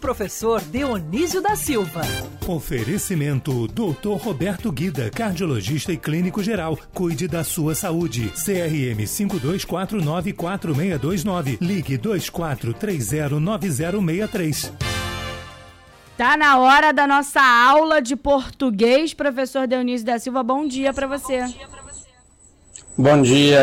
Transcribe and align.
professor 0.00 0.60
Dionísio 0.62 1.40
da 1.40 1.54
Silva. 1.54 2.00
Oferecimento 2.48 3.68
Dr. 3.68 4.16
Roberto 4.20 4.72
Guida, 4.72 5.08
cardiologista 5.10 5.92
e 5.92 5.96
clínico 5.96 6.42
geral. 6.42 6.76
Cuide 6.92 7.28
da 7.28 7.44
sua 7.44 7.72
saúde. 7.74 8.32
CRM 8.34 9.06
52494629. 9.06 11.58
Ligue 11.60 11.96
24309063. 11.98 14.72
Tá 16.16 16.36
na 16.36 16.58
hora 16.58 16.92
da 16.92 17.06
nossa 17.06 17.40
aula 17.40 18.02
de 18.02 18.16
português, 18.16 19.14
professor 19.14 19.66
Dionísio 19.66 20.06
da 20.06 20.18
Silva. 20.18 20.42
Bom 20.42 20.66
dia 20.66 20.92
para 20.92 21.06
você. 21.06 21.42
Bom 21.42 21.46
dia, 21.46 21.68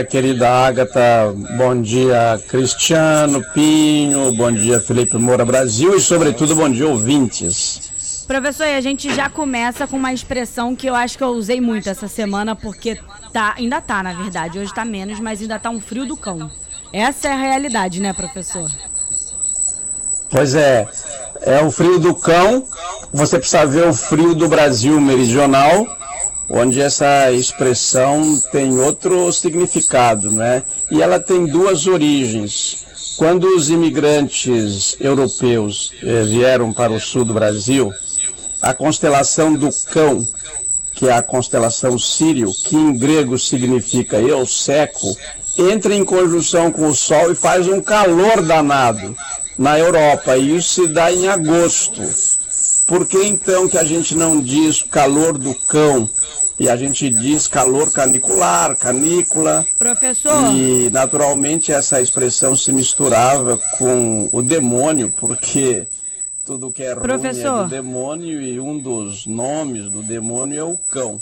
querida 0.10 0.50
Agatha. 0.50 1.34
Bom 1.58 1.82
dia, 1.82 2.42
Cristiano 2.48 3.44
Pinho. 3.54 4.32
Bom 4.32 4.52
dia, 4.52 4.82
Felipe 4.82 5.18
Moura 5.18 5.46
Brasil. 5.46 5.96
E, 5.96 6.02
sobretudo, 6.02 6.56
bom 6.56 6.70
dia, 6.70 6.88
ouvintes. 6.88 8.26
Professor, 8.28 8.66
e 8.66 8.76
a 8.76 8.82
gente 8.82 9.14
já 9.14 9.30
começa 9.30 9.86
com 9.88 9.96
uma 9.96 10.12
expressão 10.12 10.76
que 10.76 10.88
eu 10.88 10.96
acho 10.96 11.18
que 11.18 11.24
eu 11.24 11.30
usei 11.30 11.62
muito 11.62 11.88
essa 11.88 12.08
semana, 12.08 12.56
porque 12.56 13.00
tá, 13.32 13.54
ainda 13.58 13.80
tá, 13.80 14.02
na 14.02 14.14
verdade. 14.14 14.60
Hoje 14.60 14.74
tá 14.74 14.84
menos, 14.84 15.20
mas 15.20 15.40
ainda 15.40 15.60
tá 15.60 15.70
um 15.70 15.80
frio 15.80 16.06
do 16.06 16.18
cão. 16.18 16.52
Essa 16.92 17.28
é 17.28 17.32
a 17.32 17.38
realidade, 17.38 18.02
né, 18.02 18.14
professor? 18.14 18.72
Pois 20.30 20.56
é. 20.56 20.88
É 21.42 21.64
o 21.64 21.70
frio 21.70 22.00
do 22.00 22.16
cão. 22.16 22.68
Você 23.14 23.38
precisa 23.38 23.66
ver 23.66 23.88
o 23.88 23.94
frio 23.94 24.34
do 24.34 24.48
Brasil 24.48 25.00
meridional 25.00 25.88
onde 26.50 26.82
essa 26.82 27.32
expressão 27.32 28.42
tem 28.52 28.80
outro 28.80 29.32
significado, 29.34 30.32
né? 30.32 30.64
E 30.90 31.02
ela 31.02 31.20
tem 31.20 31.46
duas 31.46 31.88
origens. 31.88 32.86
Quando 33.18 33.48
os 33.56 33.70
imigrantes 33.70 34.96
europeus 35.00 35.92
eh, 36.04 36.24
vieram 36.24 36.72
para 36.72 36.94
o 36.94 37.00
sul 37.00 37.26
do 37.26 37.34
Brasil, 37.34 37.92
a 38.62 38.74
constelação 38.74 39.54
do 39.54 39.70
cão, 39.92 40.26
que 40.94 41.08
é 41.08 41.14
a 41.14 41.22
constelação 41.22 41.98
sírio, 41.98 42.52
que 42.52 42.76
em 42.76 42.98
grego 42.98 43.38
significa 43.38 44.18
eu 44.18 44.46
seco, 44.46 45.16
entra 45.58 45.94
em 45.94 46.06
conjunção 46.06 46.72
com 46.72 46.88
o 46.90 46.96
Sol 46.96 47.32
e 47.32 47.36
faz 47.36 47.68
um 47.68 47.82
calor 47.82 48.42
danado 48.42 49.16
na 49.58 49.78
Europa. 49.78 50.38
E 50.38 50.58
isso 50.58 50.82
se 50.82 50.88
dá 50.88 51.12
em 51.12 51.28
agosto. 51.28 52.02
Por 52.88 53.06
que 53.06 53.22
então 53.24 53.68
que 53.68 53.78
a 53.78 53.84
gente 53.84 54.16
não 54.16 54.42
diz 54.42 54.82
calor 54.82 55.38
do 55.38 55.54
cão 55.54 56.10
e 56.60 56.68
a 56.70 56.76
gente 56.76 57.10
diz 57.10 57.48
calor 57.48 57.92
canicular, 57.92 58.76
canícula. 58.76 59.66
Professor. 59.78 60.56
E 60.56 60.90
naturalmente 60.90 61.72
essa 61.72 62.02
expressão 62.02 62.56
se 62.56 62.72
misturava 62.72 63.60
com 63.78 64.30
o 64.32 64.42
demônio, 64.42 65.12
porque 65.12 65.88
tudo 66.46 66.72
que 66.72 66.82
é 66.82 66.96
Professor. 66.96 67.50
ruim 67.50 67.60
é 67.60 67.64
do 67.64 67.70
demônio 67.70 68.42
e 68.42 68.60
um 68.60 68.80
dos 68.80 69.28
nomes 69.28 69.90
do 69.90 70.02
demônio 70.02 70.60
é 70.60 70.64
o 70.64 70.78
cão. 70.78 71.22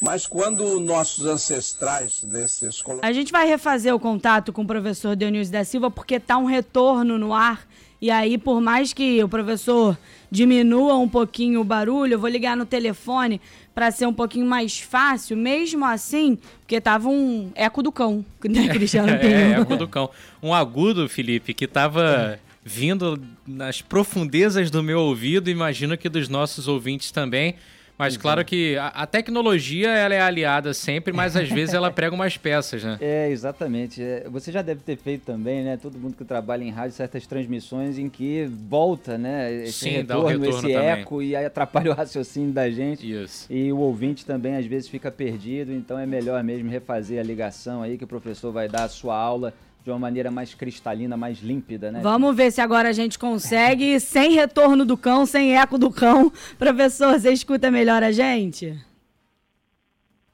Mas 0.00 0.26
quando 0.26 0.80
nossos 0.80 1.26
ancestrais 1.26 2.22
desses 2.22 2.82
A 3.02 3.12
gente 3.12 3.30
vai 3.30 3.46
refazer 3.46 3.94
o 3.94 4.00
contato 4.00 4.50
com 4.50 4.62
o 4.62 4.66
professor 4.66 5.14
Dionísio 5.14 5.52
da 5.52 5.62
Silva 5.62 5.90
porque 5.90 6.18
tá 6.18 6.38
um 6.38 6.46
retorno 6.46 7.18
no 7.18 7.34
ar 7.34 7.66
e 8.00 8.10
aí 8.10 8.38
por 8.38 8.60
mais 8.60 8.92
que 8.92 9.22
o 9.22 9.28
professor 9.28 9.96
diminua 10.30 10.96
um 10.96 11.08
pouquinho 11.08 11.60
o 11.60 11.64
barulho, 11.64 12.14
eu 12.14 12.18
vou 12.18 12.28
ligar 12.28 12.56
no 12.56 12.64
telefone 12.64 13.40
para 13.74 13.90
ser 13.90 14.06
um 14.06 14.12
pouquinho 14.12 14.46
mais 14.46 14.78
fácil, 14.78 15.36
mesmo 15.36 15.84
assim, 15.84 16.38
porque 16.60 16.80
tava 16.80 17.08
um 17.08 17.50
eco 17.54 17.82
do 17.82 17.90
cão, 17.90 18.24
né, 18.44 18.68
Cristiano? 18.72 19.10
é, 19.10 19.60
eco 19.60 19.76
do 19.76 19.88
cão. 19.88 20.10
Um 20.42 20.54
agudo, 20.54 21.08
Felipe, 21.08 21.54
que 21.54 21.66
tava 21.66 22.38
vindo 22.64 23.20
nas 23.46 23.80
profundezas 23.80 24.70
do 24.70 24.82
meu 24.82 25.00
ouvido, 25.00 25.50
imagino 25.50 25.96
que 25.96 26.08
dos 26.08 26.28
nossos 26.28 26.68
ouvintes 26.68 27.10
também. 27.10 27.56
Mas 28.00 28.16
claro 28.16 28.42
que 28.44 28.76
a, 28.78 28.86
a, 28.88 29.06
tecnologia 29.06 29.90
ela 29.90 30.14
é 30.14 30.20
aliada 30.20 30.72
sempre, 30.72 31.12
mas 31.12 31.36
às 31.36 31.50
vezes 31.50 31.74
ela 31.74 31.90
prega 31.92 32.14
umas 32.14 32.36
peças, 32.36 32.82
né? 32.82 32.96
É, 33.00 33.30
exatamente. 33.30 34.02
É, 34.02 34.26
você 34.30 34.50
já 34.50 34.62
deve 34.62 34.80
ter 34.80 34.96
feito 34.96 35.26
também, 35.26 35.62
né? 35.62 35.76
Todo 35.76 35.98
mundo 35.98 36.16
que 36.16 36.24
trabalha 36.24 36.64
em 36.64 36.70
rádio, 36.70 36.96
certas 36.96 37.26
transmissões 37.26 37.98
em 37.98 38.08
que 38.08 38.46
volta, 38.68 39.18
né? 39.18 39.52
Esse 39.64 39.80
Sim, 39.80 39.90
retorno, 39.90 40.06
dá 40.06 40.18
o 40.18 40.26
retorno 40.26 40.48
esse 40.48 40.74
também. 40.74 40.88
eco 40.88 41.22
e 41.22 41.36
aí 41.36 41.44
atrapalha 41.44 41.90
o 41.90 41.94
raciocínio 41.94 42.52
da 42.52 42.70
gente. 42.70 43.10
Isso. 43.10 43.46
E 43.52 43.70
o 43.70 43.78
ouvinte 43.78 44.24
também 44.24 44.56
às 44.56 44.64
vezes 44.64 44.88
fica 44.88 45.10
perdido, 45.10 45.70
então 45.72 45.98
é 45.98 46.06
melhor 46.06 46.42
mesmo 46.42 46.70
refazer 46.70 47.20
a 47.20 47.22
ligação 47.22 47.82
aí 47.82 47.98
que 47.98 48.04
o 48.04 48.08
professor 48.08 48.50
vai 48.50 48.66
dar 48.66 48.84
a 48.84 48.88
sua 48.88 49.14
aula 49.14 49.52
de 49.82 49.90
uma 49.90 49.98
maneira 49.98 50.30
mais 50.30 50.54
cristalina, 50.54 51.16
mais 51.16 51.38
límpida, 51.40 51.90
né? 51.90 52.00
Vamos 52.02 52.36
ver 52.36 52.50
se 52.50 52.60
agora 52.60 52.88
a 52.88 52.92
gente 52.92 53.18
consegue, 53.18 53.98
sem 53.98 54.32
retorno 54.32 54.84
do 54.84 54.96
cão, 54.96 55.24
sem 55.24 55.56
eco 55.56 55.78
do 55.78 55.90
cão. 55.90 56.30
Professor, 56.58 57.18
você 57.18 57.32
escuta 57.32 57.70
melhor 57.70 58.02
a 58.02 58.12
gente? 58.12 58.78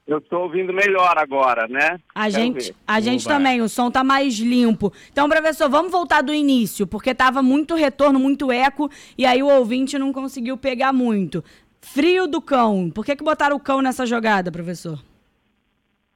Eu 0.06 0.18
estou 0.18 0.42
ouvindo 0.42 0.72
melhor 0.72 1.18
agora, 1.18 1.66
né? 1.66 1.98
A 2.14 2.30
gente, 2.30 2.74
a 2.86 3.00
gente 3.00 3.26
também, 3.26 3.60
o 3.60 3.68
som 3.68 3.90
tá 3.90 4.04
mais 4.04 4.34
limpo. 4.38 4.92
Então, 5.10 5.28
professor, 5.28 5.68
vamos 5.68 5.90
voltar 5.90 6.22
do 6.22 6.32
início, 6.32 6.86
porque 6.86 7.12
tava 7.12 7.42
muito 7.42 7.74
retorno, 7.74 8.18
muito 8.18 8.52
eco, 8.52 8.88
e 9.18 9.26
aí 9.26 9.42
o 9.42 9.48
ouvinte 9.48 9.98
não 9.98 10.12
conseguiu 10.12 10.56
pegar 10.56 10.92
muito. 10.92 11.42
Frio 11.80 12.28
do 12.28 12.40
cão. 12.40 12.88
Por 12.88 13.04
que, 13.04 13.16
que 13.16 13.24
botaram 13.24 13.56
o 13.56 13.60
cão 13.60 13.82
nessa 13.82 14.06
jogada, 14.06 14.52
professor? 14.52 14.96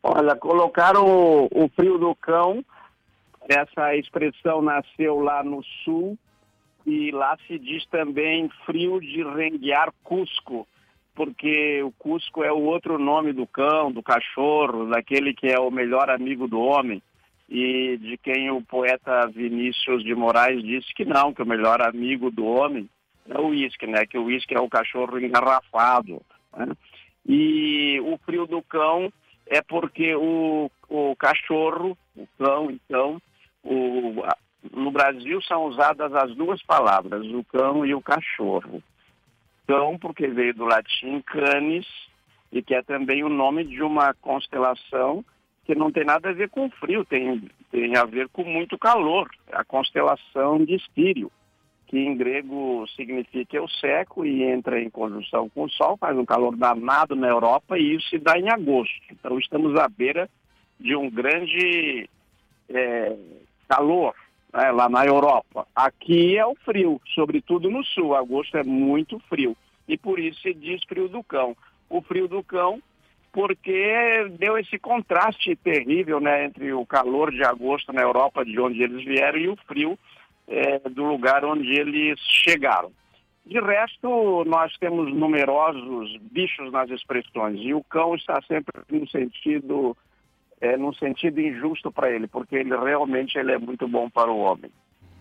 Olha, 0.05 0.37
colocaram 0.37 1.05
o, 1.05 1.49
o 1.53 1.69
frio 1.75 1.99
do 1.99 2.15
cão 2.15 2.65
essa 3.49 3.97
expressão 3.97 4.63
nasceu 4.63 5.21
lá 5.21 5.43
no 5.43 5.63
sul 5.85 6.19
e 6.87 7.11
lá 7.11 7.37
se 7.47 7.59
diz 7.59 7.85
também 7.87 8.49
frio 8.65 9.01
de 9.01 9.23
renguear 9.23 9.93
Cusco, 10.03 10.67
porque 11.15 11.83
o 11.83 11.93
Cusco 11.93 12.43
é 12.43 12.53
o 12.53 12.63
outro 12.63 12.99
nome 12.99 13.33
do 13.33 13.47
cão, 13.47 13.93
do 13.93 14.03
cachorro, 14.03 14.87
daquele 14.87 15.35
que 15.35 15.49
é 15.49 15.59
o 15.59 15.71
melhor 15.71 16.11
amigo 16.11 16.49
do 16.49 16.61
homem 16.61 17.03
e 17.49 17.99
de 17.99 18.17
quem 18.19 18.51
o 18.51 18.63
poeta 18.63 19.27
Vinícius 19.27 20.05
de 20.05 20.15
Moraes 20.15 20.63
disse 20.63 20.95
que 20.95 21.05
não, 21.05 21.35
que 21.35 21.43
o 21.43 21.47
melhor 21.47 21.83
amigo 21.83 22.31
do 22.31 22.47
homem 22.47 22.89
é 23.29 23.39
o 23.39 23.49
uísque, 23.49 23.87
né? 23.87 24.07
Que 24.07 24.17
o 24.17 24.25
uísque 24.25 24.55
é 24.55 24.61
o 24.61 24.69
cachorro 24.69 25.19
engarrafado. 25.19 26.23
Né? 26.57 26.69
E 27.27 28.01
o 28.01 28.17
frio 28.19 28.47
do 28.47 28.63
cão 28.63 29.13
é 29.47 29.61
porque 29.61 30.15
o, 30.15 30.71
o 30.89 31.17
cachorro, 31.17 31.99
o 32.17 32.27
cão, 32.39 32.71
então, 32.71 33.21
o, 33.63 34.23
no 34.73 34.91
Brasil 34.91 35.41
são 35.43 35.65
usadas 35.65 36.15
as 36.15 36.35
duas 36.35 36.63
palavras, 36.63 37.27
o 37.27 37.45
cão 37.45 37.85
e 37.85 37.95
o 37.95 38.03
cachorro. 38.03 38.83
Cão, 39.67 39.99
porque 39.99 40.27
veio 40.27 40.55
do 40.55 40.65
latim 40.65 41.21
canis, 41.23 41.87
e 42.53 42.63
que 42.63 42.75
é 42.75 42.83
também 42.83 43.23
o 43.23 43.29
nome 43.29 43.65
de 43.65 43.83
uma 43.83 44.13
constelação 44.15 45.25
que 45.65 45.75
não 45.75 45.93
tem 45.93 46.05
nada 46.05 46.31
a 46.31 46.33
ver 46.33 46.49
com 46.49 46.69
frio, 46.71 47.05
tem, 47.05 47.49
tem 47.71 47.97
a 47.97 48.05
ver 48.05 48.29
com 48.31 48.43
muito 48.43 48.77
calor, 48.77 49.29
a 49.53 49.65
constelação 49.65 50.65
de 50.65 50.75
Estírio, 50.75 51.31
que 51.87 51.99
em 51.99 52.17
grego 52.17 52.85
significa 52.97 53.57
eu 53.57 53.69
seco 53.69 54.25
e 54.25 54.43
entra 54.43 54.81
em 54.81 54.91
conjunção 54.91 55.49
com 55.51 55.65
o 55.65 55.71
Sol, 55.71 55.97
faz 55.97 56.17
um 56.19 56.25
calor 56.25 56.57
danado 56.57 57.15
na 57.15 57.29
Europa 57.29 57.79
e 57.79 57.97
isso 57.97 58.09
se 58.09 58.19
dá 58.19 58.39
em 58.39 58.51
agosto. 58.51 59.01
Então 59.13 59.39
estamos 59.39 59.79
à 59.79 59.89
beira 59.89 60.29
de 60.79 60.97
um 60.97 61.11
grande 61.11 62.09
é, 62.69 63.17
calor 63.71 64.13
né, 64.53 64.73
lá 64.73 64.89
na 64.89 65.07
Europa. 65.07 65.67
Aqui 65.75 66.37
é 66.37 66.45
o 66.45 66.57
frio, 66.57 67.01
sobretudo 67.15 67.71
no 67.71 67.85
sul. 67.85 68.17
Agosto 68.17 68.57
é 68.57 68.65
muito 68.65 69.21
frio. 69.29 69.57
E 69.87 69.97
por 69.97 70.19
isso 70.19 70.41
se 70.41 70.53
diz 70.53 70.83
frio 70.85 71.09
do 71.09 71.23
cão. 71.23 71.57
O 71.89 72.03
frio 72.03 72.27
do 72.27 72.43
cão, 72.43 72.83
porque 73.33 74.29
deu 74.39 74.59
esse 74.59 74.79
contraste 74.79 75.55
terrível 75.57 76.19
né, 76.21 76.45
entre 76.45 76.73
o 76.73 76.85
calor 76.85 77.31
de 77.31 77.45
agosto 77.45 77.93
na 77.93 78.03
Europa, 78.03 78.45
de 78.45 78.59
onde 78.61 78.83
eles 78.83 79.05
vieram, 79.05 79.39
e 79.39 79.49
o 79.49 79.57
frio 79.69 79.99
é, 80.49 80.79
do 80.89 81.05
lugar 81.05 81.45
onde 81.45 81.69
eles 81.73 82.19
chegaram. 82.21 82.91
De 83.47 83.59
resto, 83.59 84.45
nós 84.45 84.77
temos 84.79 85.13
numerosos 85.13 86.17
bichos 86.21 86.71
nas 86.71 86.91
expressões, 86.91 87.59
e 87.61 87.73
o 87.73 87.83
cão 87.85 88.15
está 88.15 88.41
sempre 88.43 88.81
no 88.91 89.09
sentido 89.09 89.97
é, 90.61 90.77
num 90.77 90.93
sentido 90.93 91.41
injusto 91.41 91.91
para 91.91 92.11
ele, 92.11 92.27
porque 92.27 92.57
ele 92.57 92.77
realmente 92.77 93.39
ele 93.39 93.53
é 93.53 93.59
muito 93.59 93.89
bom 93.89 94.11
para 94.11 94.31
o 94.31 94.39
homem. 94.39 94.71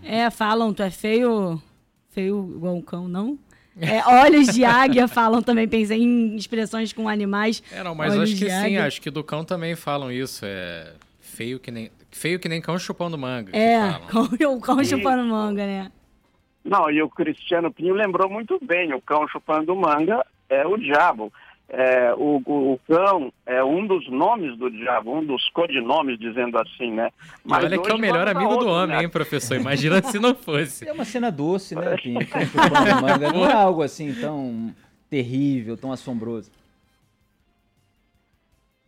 É, 0.04 0.30
falam, 0.30 0.74
tu 0.74 0.84
é 0.84 0.90
feio, 0.90 1.62
feio 2.10 2.54
igual 2.56 2.76
um 2.76 2.82
cão, 2.82 3.08
não? 3.08 3.38
É, 3.80 4.06
olhos 4.06 4.48
de 4.48 4.66
águia 4.66 5.08
falam 5.08 5.42
também, 5.42 5.68
pensei 5.68 6.02
em 6.02 6.36
expressões 6.36 6.92
com 6.92 7.08
animais. 7.08 7.64
É, 7.72 7.82
não, 7.82 7.96
mas 7.96 8.18
acho 8.18 8.36
que 8.36 8.50
sim, 8.50 8.78
acho 8.78 9.02
que 9.02 9.10
do 9.10 9.24
cão 9.24 9.46
também 9.46 9.76
falam 9.76 10.12
isso. 10.12 10.46
É 10.46 10.94
feio 11.20 11.60
que 11.60 11.72
nem, 11.72 11.90
feio 12.12 12.38
que 12.38 12.50
nem 12.50 12.62
cão 12.62 12.78
chupando 12.78 13.18
manga. 13.18 13.56
É, 13.56 13.80
o 14.46 14.60
cão 14.60 14.84
chupando 14.84 15.24
manga, 15.24 15.66
né? 15.66 15.92
Não, 16.66 16.92
e 16.92 17.02
o 17.02 17.10
Cristiano 17.10 17.72
Pinho 17.72 17.94
lembrou 17.94 18.30
muito 18.30 18.60
bem, 18.62 18.94
o 18.94 19.02
cão 19.02 19.26
chupando 19.30 19.74
manga 19.74 20.26
é 20.50 20.68
o 20.68 20.76
diabo. 20.76 21.32
É, 21.70 22.14
o, 22.16 22.42
o, 22.46 22.74
o, 22.74 22.80
cão 22.88 23.32
é 23.46 23.64
um 23.64 23.86
dos 23.86 24.10
nomes 24.10 24.58
do 24.58 24.72
diabo, 24.72 25.16
um 25.16 25.24
dos 25.24 25.48
codinomes, 25.50 26.20
dizendo 26.20 26.58
assim, 26.58 26.92
né? 26.92 27.12
Mas 27.44 27.64
olha 27.64 27.78
que 27.78 27.92
é 27.92 27.94
o 27.94 28.00
melhor 28.00 28.28
amigo 28.28 28.50
outro, 28.50 28.66
do 28.66 28.72
homem, 28.72 28.98
né? 28.98 29.04
hein, 29.04 29.10
professor? 29.10 29.56
Imagina 29.56 30.02
se 30.02 30.18
não 30.18 30.34
fosse. 30.34 30.88
É 30.88 30.92
uma 30.92 31.06
cena 31.06 31.32
doce, 31.32 31.76
né, 31.76 31.96
Pinho? 31.96 32.20
Não 33.34 33.46
é 33.46 33.54
algo 33.54 33.84
assim 33.84 34.14
tão 34.16 34.74
terrível, 35.10 35.78
tão 35.78 35.92
assombroso. 35.92 36.52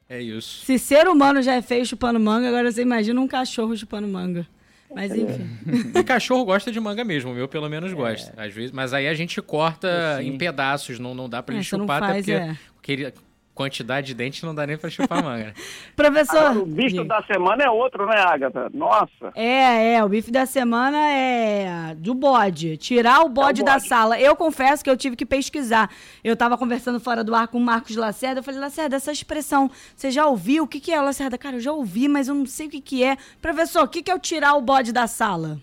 É 0.09 0.19
isso. 0.19 0.65
Se 0.65 0.79
ser 0.79 1.07
humano 1.07 1.41
já 1.41 1.53
é 1.53 1.61
feio 1.61 1.85
chupando 1.85 2.19
manga, 2.19 2.47
agora 2.47 2.71
você 2.71 2.81
imagina 2.81 3.21
um 3.21 3.27
cachorro 3.27 3.77
chupando 3.77 4.07
manga. 4.07 4.45
Mas 4.93 5.15
enfim. 5.15 5.49
E 5.95 6.03
cachorro 6.03 6.43
gosta 6.45 6.71
de 6.71 6.79
manga 6.79 7.03
mesmo, 7.03 7.31
o 7.31 7.33
meu 7.33 7.47
pelo 7.47 7.69
menos 7.69 7.93
gosta. 7.93 8.33
É. 8.37 8.47
Às 8.47 8.53
vezes, 8.53 8.71
mas 8.71 8.93
aí 8.93 9.07
a 9.07 9.13
gente 9.13 9.41
corta 9.41 10.19
em 10.21 10.37
pedaços, 10.37 10.99
não, 10.99 11.13
não 11.13 11.29
dá 11.29 11.41
pra 11.41 11.53
ele 11.53 11.61
é, 11.61 11.63
chupar, 11.63 11.99
faz, 11.99 12.27
até 12.27 12.55
porque 12.73 12.93
é 13.05 13.13
quantidade 13.53 14.07
de 14.07 14.13
dente 14.13 14.45
não 14.45 14.55
dá 14.55 14.65
nem 14.65 14.77
para 14.77 14.89
chupar 14.89 15.23
manga. 15.23 15.53
Professor. 15.95 16.37
Ah, 16.37 16.51
o 16.51 16.65
bicho 16.65 17.03
da 17.03 17.21
semana 17.23 17.63
é 17.63 17.69
outro, 17.69 18.05
né, 18.05 18.17
Agatha? 18.17 18.69
Nossa. 18.73 19.31
É, 19.35 19.95
é. 19.95 20.03
O 20.03 20.09
bife 20.09 20.31
da 20.31 20.45
semana 20.45 20.97
é 20.97 21.95
do 21.95 22.13
bode. 22.13 22.77
Tirar 22.77 23.21
o 23.21 23.29
bode, 23.29 23.61
é 23.61 23.63
o 23.63 23.65
bode, 23.65 23.79
da 23.79 23.79
sala. 23.79 24.19
Eu 24.19 24.35
confesso 24.35 24.83
que 24.83 24.89
eu 24.89 24.97
tive 24.97 25.15
que 25.15 25.25
pesquisar. 25.25 25.89
Eu 26.23 26.33
estava 26.33 26.57
conversando 26.57 26.99
fora 26.99 27.23
do 27.23 27.35
ar 27.35 27.47
com 27.47 27.57
o 27.57 27.61
Marcos 27.61 27.95
Lacerda. 27.95 28.39
Eu 28.39 28.43
falei, 28.43 28.59
Lacerda, 28.59 28.95
essa 28.95 29.11
expressão, 29.11 29.69
você 29.95 30.09
já 30.09 30.25
ouviu? 30.25 30.63
O 30.63 30.67
que, 30.67 30.79
que 30.79 30.91
é, 30.91 31.01
Lacerda? 31.01 31.37
Cara, 31.37 31.57
eu 31.57 31.61
já 31.61 31.71
ouvi, 31.71 32.07
mas 32.07 32.27
eu 32.27 32.35
não 32.35 32.45
sei 32.45 32.67
o 32.67 32.69
que, 32.69 32.81
que 32.81 33.03
é. 33.03 33.17
Professor, 33.41 33.83
o 33.83 33.87
que, 33.87 34.01
que 34.01 34.11
é 34.11 34.15
o 34.15 34.19
tirar 34.19 34.55
o 34.55 34.61
bode 34.61 34.91
da 34.91 35.07
sala? 35.07 35.59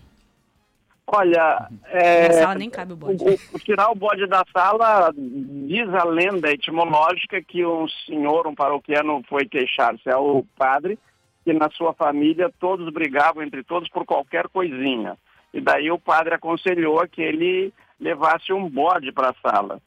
Olha, 1.11 1.67
é, 1.85 2.27
Na 2.27 2.33
sala 2.33 2.55
nem 2.55 2.69
cabe 2.69 2.93
o 2.93 2.95
bode. 2.95 3.23
O, 3.23 3.55
o, 3.55 3.59
tirar 3.59 3.89
o 3.89 3.95
bode 3.95 4.27
da 4.27 4.43
sala 4.53 5.11
diz 5.15 5.91
a 5.91 6.03
lenda 6.03 6.51
etimológica 6.51 7.41
que 7.41 7.65
um 7.65 7.87
senhor, 8.05 8.45
um 8.45 8.53
paroquiano, 8.53 9.23
foi 9.27 9.47
queixar-se 9.47 10.07
ao 10.07 10.45
padre 10.55 10.99
que 11.43 11.51
na 11.51 11.67
sua 11.71 11.93
família 11.93 12.51
todos 12.59 12.93
brigavam 12.93 13.41
entre 13.41 13.63
todos 13.63 13.89
por 13.89 14.05
qualquer 14.05 14.47
coisinha. 14.49 15.17
E 15.51 15.59
daí 15.59 15.89
o 15.89 15.97
padre 15.97 16.35
aconselhou 16.35 17.07
que 17.07 17.23
ele 17.23 17.73
levasse 17.99 18.53
um 18.53 18.69
bode 18.69 19.11
para 19.11 19.29
a 19.31 19.49
sala 19.49 19.81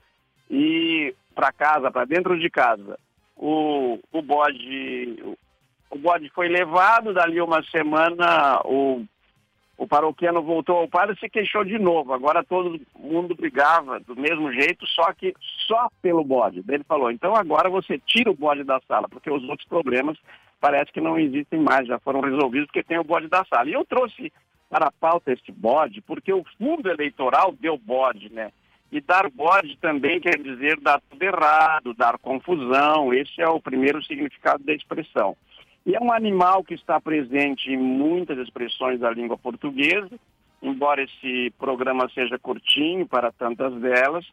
e 0.50 1.14
para 1.36 1.52
casa, 1.52 1.88
para 1.92 2.04
dentro 2.04 2.36
de 2.36 2.50
casa. 2.50 2.98
O, 3.36 4.00
o 4.12 4.22
bode 4.22 5.36
o 5.88 5.98
bode 5.98 6.28
foi 6.30 6.48
levado, 6.48 7.14
dali 7.14 7.40
uma 7.40 7.62
semana 7.64 8.60
o 8.64 9.04
o 9.76 9.86
paroquiano 9.86 10.42
voltou 10.42 10.76
ao 10.76 10.88
padre 10.88 11.14
e 11.16 11.18
se 11.18 11.28
queixou 11.28 11.64
de 11.64 11.78
novo. 11.78 12.12
Agora 12.12 12.44
todo 12.44 12.80
mundo 12.96 13.34
brigava 13.34 13.98
do 14.00 14.14
mesmo 14.14 14.52
jeito, 14.52 14.86
só 14.86 15.12
que 15.12 15.34
só 15.66 15.88
pelo 16.00 16.24
bode. 16.24 16.62
Ele 16.68 16.84
falou, 16.84 17.10
então 17.10 17.34
agora 17.34 17.68
você 17.68 17.98
tira 17.98 18.30
o 18.30 18.36
bode 18.36 18.64
da 18.64 18.80
sala, 18.86 19.08
porque 19.08 19.30
os 19.30 19.42
outros 19.48 19.66
problemas 19.66 20.18
parece 20.60 20.92
que 20.92 21.00
não 21.00 21.18
existem 21.18 21.58
mais, 21.58 21.88
já 21.88 21.98
foram 21.98 22.20
resolvidos 22.20 22.66
porque 22.66 22.84
tem 22.84 22.98
o 22.98 23.04
bode 23.04 23.28
da 23.28 23.44
sala. 23.44 23.68
E 23.68 23.72
eu 23.72 23.84
trouxe 23.84 24.32
para 24.70 24.86
a 24.86 24.92
pauta 24.92 25.32
este 25.32 25.50
bode, 25.50 26.00
porque 26.00 26.32
o 26.32 26.44
fundo 26.56 26.88
eleitoral 26.88 27.52
deu 27.60 27.76
bode, 27.76 28.32
né? 28.32 28.52
E 28.90 29.00
dar 29.00 29.28
bode 29.30 29.76
também 29.78 30.20
quer 30.20 30.38
dizer 30.38 30.78
dar 30.80 31.00
tudo 31.10 31.22
errado, 31.22 31.94
dar 31.94 32.18
confusão. 32.18 33.12
Esse 33.12 33.40
é 33.40 33.48
o 33.48 33.60
primeiro 33.60 34.02
significado 34.04 34.62
da 34.64 34.72
expressão. 34.72 35.36
E 35.84 35.94
é 35.96 36.00
um 36.00 36.12
animal 36.12 36.62
que 36.62 36.74
está 36.74 37.00
presente 37.00 37.70
em 37.70 37.76
muitas 37.76 38.38
expressões 38.38 39.00
da 39.00 39.10
língua 39.10 39.36
portuguesa, 39.36 40.10
embora 40.62 41.02
esse 41.02 41.52
programa 41.58 42.08
seja 42.14 42.38
curtinho 42.38 43.06
para 43.06 43.32
tantas 43.32 43.74
delas, 43.80 44.24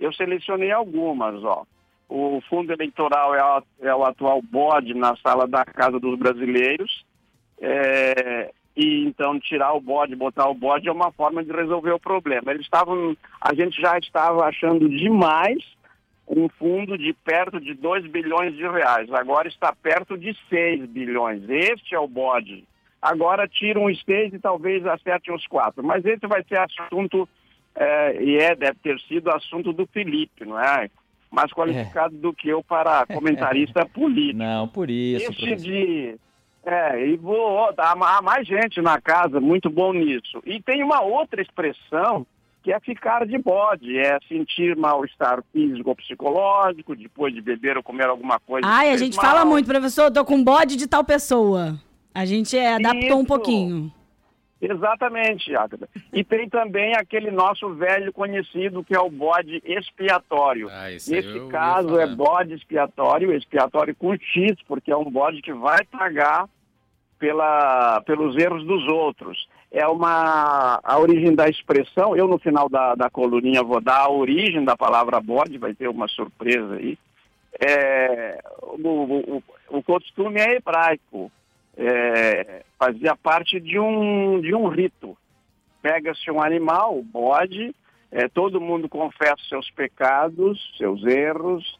eu 0.00 0.12
selecionei 0.12 0.72
algumas, 0.72 1.42
ó. 1.44 1.64
O 2.08 2.40
fundo 2.48 2.72
eleitoral 2.72 3.34
é, 3.34 3.88
é 3.88 3.94
o 3.94 4.04
atual 4.04 4.40
bode 4.42 4.94
na 4.94 5.16
sala 5.16 5.46
da 5.46 5.64
Casa 5.64 5.98
dos 5.98 6.18
Brasileiros. 6.18 7.04
É, 7.60 8.52
e 8.76 9.04
então 9.06 9.40
tirar 9.40 9.72
o 9.72 9.80
bode, 9.80 10.14
botar 10.14 10.48
o 10.48 10.54
bode 10.54 10.88
é 10.88 10.92
uma 10.92 11.10
forma 11.10 11.42
de 11.42 11.50
resolver 11.50 11.92
o 11.92 12.00
problema. 12.00 12.52
Eles 12.52 12.64
estavam, 12.64 13.16
a 13.40 13.54
gente 13.54 13.80
já 13.80 13.98
estava 13.98 14.44
achando 14.44 14.88
demais 14.88 15.64
um 16.28 16.48
fundo 16.48 16.98
de 16.98 17.12
perto 17.12 17.60
de 17.60 17.74
2 17.74 18.06
bilhões 18.06 18.54
de 18.54 18.66
reais. 18.66 19.12
Agora 19.12 19.48
está 19.48 19.72
perto 19.72 20.18
de 20.18 20.36
6 20.48 20.86
bilhões. 20.86 21.48
Este 21.48 21.94
é 21.94 21.98
o 21.98 22.08
bode. 22.08 22.64
Agora 23.00 23.46
tiram 23.46 23.84
um 23.84 23.94
seis 23.94 24.32
e 24.32 24.38
talvez 24.38 24.84
acertem 24.84 25.32
os 25.32 25.46
quatro. 25.46 25.84
Mas 25.84 26.04
esse 26.04 26.26
vai 26.26 26.42
ser 26.44 26.58
assunto, 26.58 27.28
é, 27.74 28.22
e 28.22 28.36
é, 28.36 28.54
deve 28.56 28.78
ter 28.82 28.98
sido 29.02 29.30
assunto 29.30 29.72
do 29.72 29.86
Felipe, 29.86 30.44
não 30.44 30.58
é? 30.58 30.90
Mais 31.30 31.52
qualificado 31.52 32.16
é. 32.16 32.18
do 32.18 32.32
que 32.32 32.48
eu 32.48 32.64
para 32.64 33.06
comentarista 33.14 33.86
político. 33.86 34.38
Não, 34.38 34.66
por 34.66 34.90
isso. 34.90 35.30
Este 35.30 35.54
de. 35.56 36.16
É, 36.64 37.06
e 37.06 37.16
vou. 37.16 37.72
Há 37.78 38.22
mais 38.22 38.46
gente 38.46 38.80
na 38.80 39.00
casa, 39.00 39.40
muito 39.40 39.70
bom 39.70 39.92
nisso. 39.92 40.42
E 40.44 40.60
tem 40.60 40.82
uma 40.82 41.00
outra 41.02 41.40
expressão 41.40 42.26
que 42.66 42.72
é 42.72 42.80
ficar 42.80 43.24
de 43.24 43.38
bode, 43.38 43.96
é 43.96 44.18
sentir 44.26 44.74
mal-estar 44.76 45.40
físico 45.52 45.88
ou 45.88 45.94
psicológico, 45.94 46.96
depois 46.96 47.32
de 47.32 47.40
beber 47.40 47.76
ou 47.76 47.82
comer 47.82 48.08
alguma 48.08 48.40
coisa. 48.40 48.66
Ai, 48.66 48.90
a 48.90 48.96
gente 48.96 49.16
mal. 49.16 49.24
fala 49.24 49.44
muito, 49.44 49.66
professor, 49.66 50.10
tô 50.10 50.24
com 50.24 50.42
bode 50.42 50.74
de 50.74 50.88
tal 50.88 51.04
pessoa. 51.04 51.78
A 52.12 52.24
gente 52.24 52.58
é, 52.58 52.74
adaptou 52.74 53.06
Isso. 53.06 53.18
um 53.18 53.24
pouquinho. 53.24 53.92
Exatamente, 54.60 55.54
Agatha. 55.54 55.88
E 56.12 56.24
tem 56.24 56.48
também 56.48 56.96
aquele 56.96 57.30
nosso 57.30 57.72
velho 57.74 58.12
conhecido 58.12 58.82
que 58.82 58.96
é 58.96 59.00
o 59.00 59.10
bode 59.10 59.62
expiatório. 59.64 60.68
Ah, 60.68 60.88
Nesse 60.90 61.46
caso 61.48 62.00
é 62.00 62.06
bode 62.08 62.52
expiatório, 62.52 63.32
expiatório 63.32 63.94
com 63.94 64.12
X, 64.16 64.56
porque 64.66 64.90
é 64.90 64.96
um 64.96 65.08
bode 65.08 65.40
que 65.40 65.52
vai 65.52 65.84
pagar 65.84 66.48
pela, 67.16 68.00
pelos 68.00 68.36
erros 68.36 68.66
dos 68.66 68.88
outros 68.88 69.46
é 69.70 69.86
uma 69.86 70.80
a 70.82 70.98
origem 70.98 71.34
da 71.34 71.48
expressão. 71.48 72.16
Eu 72.16 72.26
no 72.26 72.38
final 72.38 72.68
da, 72.68 72.94
da 72.94 73.10
coluninha 73.10 73.62
vou 73.62 73.80
dar 73.80 74.02
a 74.02 74.10
origem 74.10 74.64
da 74.64 74.76
palavra 74.76 75.20
bode, 75.20 75.58
vai 75.58 75.74
ter 75.74 75.88
uma 75.88 76.08
surpresa 76.08 76.74
aí. 76.74 76.98
É, 77.58 78.38
o, 78.62 78.88
o, 78.88 79.42
o, 79.70 79.82
costume 79.82 80.40
é 80.40 80.56
hebraico, 80.56 81.32
é, 81.76 82.62
fazia 82.78 83.16
parte 83.16 83.58
de 83.58 83.78
um, 83.78 84.40
de 84.40 84.54
um 84.54 84.68
rito. 84.68 85.16
Pega-se 85.80 86.30
um 86.30 86.42
animal, 86.42 87.02
bode, 87.02 87.74
é, 88.10 88.28
todo 88.28 88.60
mundo 88.60 88.88
confessa 88.88 89.36
seus 89.48 89.70
pecados, 89.70 90.58
seus 90.76 91.02
erros, 91.04 91.78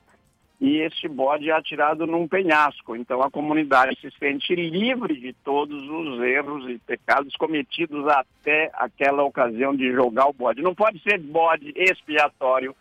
e 0.60 0.78
este 0.78 1.06
bode 1.06 1.50
é 1.50 1.52
atirado 1.52 2.06
num 2.06 2.26
penhasco. 2.26 2.96
Então 2.96 3.22
a 3.22 3.30
comunidade 3.30 3.98
se 4.00 4.10
sente 4.18 4.54
livre 4.54 5.18
de 5.18 5.32
todos 5.32 5.82
os 5.88 6.22
erros 6.22 6.68
e 6.68 6.78
pecados 6.78 7.34
cometidos 7.36 8.06
até 8.08 8.70
aquela 8.74 9.22
ocasião 9.22 9.74
de 9.74 9.92
jogar 9.92 10.26
o 10.28 10.32
bode. 10.32 10.62
Não 10.62 10.74
pode 10.74 11.00
ser 11.02 11.18
bode 11.18 11.72
expiatório 11.76 12.74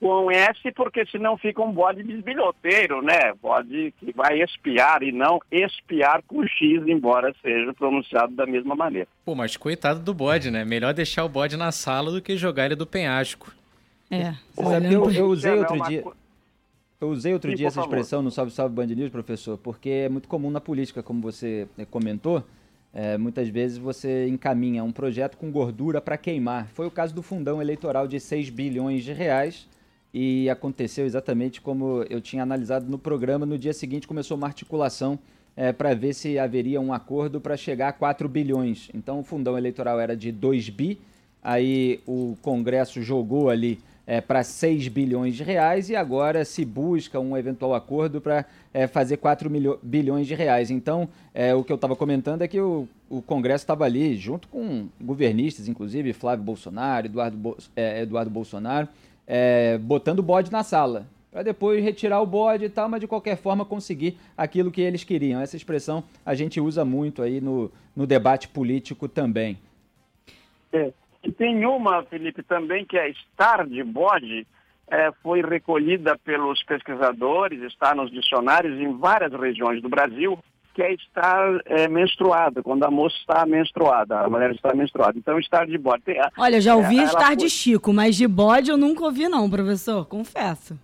com 0.00 0.30
S, 0.30 0.60
porque 0.72 1.06
senão 1.06 1.38
fica 1.38 1.62
um 1.62 1.72
bode 1.72 2.02
bisbilhoteiro, 2.02 3.00
né? 3.00 3.32
Bode 3.40 3.94
que 3.98 4.12
vai 4.12 4.42
espiar 4.42 5.02
e 5.02 5.10
não 5.10 5.40
espiar 5.50 6.22
com 6.26 6.46
X, 6.46 6.86
embora 6.86 7.34
seja 7.40 7.72
pronunciado 7.72 8.34
da 8.34 8.44
mesma 8.44 8.74
maneira. 8.74 9.08
Pô, 9.24 9.34
mas 9.34 9.56
coitado 9.56 10.00
do 10.00 10.12
bode, 10.12 10.50
né? 10.50 10.64
Melhor 10.64 10.92
deixar 10.92 11.24
o 11.24 11.28
bode 11.28 11.56
na 11.56 11.72
sala 11.72 12.10
do 12.10 12.20
que 12.20 12.36
jogar 12.36 12.66
ele 12.66 12.74
do 12.74 12.86
penhasco. 12.86 13.50
É. 14.10 14.34
eu, 14.92 15.10
eu 15.10 15.26
usei 15.26 15.52
é, 15.52 15.56
outro 15.56 15.80
dia... 15.88 16.04
Eu 17.00 17.10
usei 17.10 17.32
outro 17.34 17.50
Sim, 17.50 17.56
dia 17.56 17.66
essa 17.66 17.80
expressão 17.80 18.22
no 18.22 18.30
Salve 18.30 18.50
Salve 18.50 18.74
Band 18.74 18.86
News, 18.86 19.10
professor, 19.10 19.58
porque 19.58 19.90
é 19.90 20.08
muito 20.08 20.28
comum 20.28 20.50
na 20.50 20.60
política, 20.60 21.02
como 21.02 21.20
você 21.20 21.68
eh, 21.76 21.84
comentou. 21.84 22.42
É, 22.92 23.18
muitas 23.18 23.48
vezes 23.48 23.76
você 23.76 24.26
encaminha 24.26 24.82
um 24.82 24.90
projeto 24.90 25.36
com 25.36 25.50
gordura 25.50 26.00
para 26.00 26.16
queimar. 26.16 26.66
Foi 26.68 26.86
o 26.86 26.90
caso 26.90 27.14
do 27.14 27.22
fundão 27.22 27.60
eleitoral 27.60 28.08
de 28.08 28.18
6 28.18 28.48
bilhões 28.48 29.04
de 29.04 29.12
reais 29.12 29.68
e 30.14 30.48
aconteceu 30.48 31.04
exatamente 31.04 31.60
como 31.60 32.02
eu 32.08 32.22
tinha 32.22 32.42
analisado 32.42 32.86
no 32.88 32.98
programa. 32.98 33.44
No 33.44 33.58
dia 33.58 33.74
seguinte 33.74 34.08
começou 34.08 34.34
uma 34.34 34.46
articulação 34.46 35.18
é, 35.54 35.74
para 35.74 35.92
ver 35.92 36.14
se 36.14 36.38
haveria 36.38 36.80
um 36.80 36.90
acordo 36.90 37.38
para 37.38 37.54
chegar 37.54 37.88
a 37.88 37.92
4 37.92 38.26
bilhões. 38.26 38.88
Então 38.94 39.20
o 39.20 39.22
fundão 39.22 39.58
eleitoral 39.58 40.00
era 40.00 40.16
de 40.16 40.32
2 40.32 40.70
bi, 40.70 40.98
aí 41.42 42.00
o 42.06 42.34
Congresso 42.40 43.02
jogou 43.02 43.50
ali 43.50 43.78
é, 44.06 44.20
para 44.20 44.44
6 44.44 44.88
bilhões 44.88 45.34
de 45.34 45.42
reais 45.42 45.90
e 45.90 45.96
agora 45.96 46.44
se 46.44 46.64
busca 46.64 47.18
um 47.18 47.36
eventual 47.36 47.74
acordo 47.74 48.20
para 48.20 48.44
é, 48.72 48.86
fazer 48.86 49.16
4 49.16 49.50
bilhões 49.82 50.26
de 50.26 50.34
reais. 50.34 50.70
Então, 50.70 51.08
é, 51.34 51.54
o 51.54 51.64
que 51.64 51.72
eu 51.72 51.76
estava 51.76 51.96
comentando 51.96 52.42
é 52.42 52.48
que 52.48 52.60
o, 52.60 52.88
o 53.10 53.20
Congresso 53.20 53.64
estava 53.64 53.84
ali, 53.84 54.16
junto 54.16 54.46
com 54.48 54.86
governistas, 55.00 55.66
inclusive 55.66 56.12
Flávio 56.12 56.44
Bolsonaro, 56.44 57.06
Eduardo, 57.06 57.36
Bo 57.36 57.56
é, 57.74 58.02
Eduardo 58.02 58.30
Bolsonaro, 58.30 58.88
é, 59.26 59.76
botando 59.78 60.22
bode 60.22 60.52
na 60.52 60.62
sala. 60.62 61.08
Para 61.32 61.42
depois 61.42 61.84
retirar 61.84 62.22
o 62.22 62.26
bode 62.26 62.64
e 62.64 62.68
tal, 62.68 62.88
mas 62.88 63.00
de 63.00 63.06
qualquer 63.06 63.36
forma 63.36 63.62
conseguir 63.64 64.16
aquilo 64.38 64.70
que 64.70 64.80
eles 64.80 65.04
queriam. 65.04 65.40
Essa 65.40 65.56
expressão 65.56 66.02
a 66.24 66.34
gente 66.34 66.58
usa 66.60 66.82
muito 66.82 67.20
aí 67.20 67.42
no, 67.42 67.70
no 67.94 68.06
debate 68.06 68.48
político 68.48 69.06
também. 69.06 69.58
É. 70.72 70.92
E 71.26 71.32
tem 71.32 71.66
uma, 71.66 72.04
Felipe, 72.04 72.42
também 72.44 72.84
que 72.84 72.96
é 72.96 73.10
estar 73.10 73.66
de 73.66 73.82
bode, 73.82 74.46
é, 74.88 75.10
foi 75.22 75.42
recolhida 75.42 76.16
pelos 76.24 76.62
pesquisadores, 76.62 77.60
está 77.62 77.94
nos 77.96 78.12
dicionários 78.12 78.78
em 78.80 78.96
várias 78.96 79.32
regiões 79.32 79.82
do 79.82 79.88
Brasil, 79.88 80.38
que 80.72 80.82
é 80.82 80.92
estar 80.92 81.60
é, 81.64 81.88
menstruada, 81.88 82.62
quando 82.62 82.84
a 82.84 82.90
moça 82.90 83.16
está 83.16 83.44
menstruada, 83.44 84.20
a 84.20 84.30
mulher 84.30 84.52
está 84.52 84.72
menstruada. 84.72 85.18
Então, 85.18 85.36
estar 85.40 85.66
de 85.66 85.76
bode. 85.76 86.04
Tem, 86.04 86.20
Olha, 86.38 86.60
já 86.60 86.76
ouvi 86.76 87.00
é, 87.00 87.04
estar 87.04 87.28
foi... 87.28 87.36
de 87.36 87.50
Chico, 87.50 87.92
mas 87.92 88.14
de 88.14 88.28
bode 88.28 88.70
eu 88.70 88.76
nunca 88.76 89.02
ouvi 89.02 89.28
não, 89.28 89.50
professor, 89.50 90.06
confesso. 90.06 90.78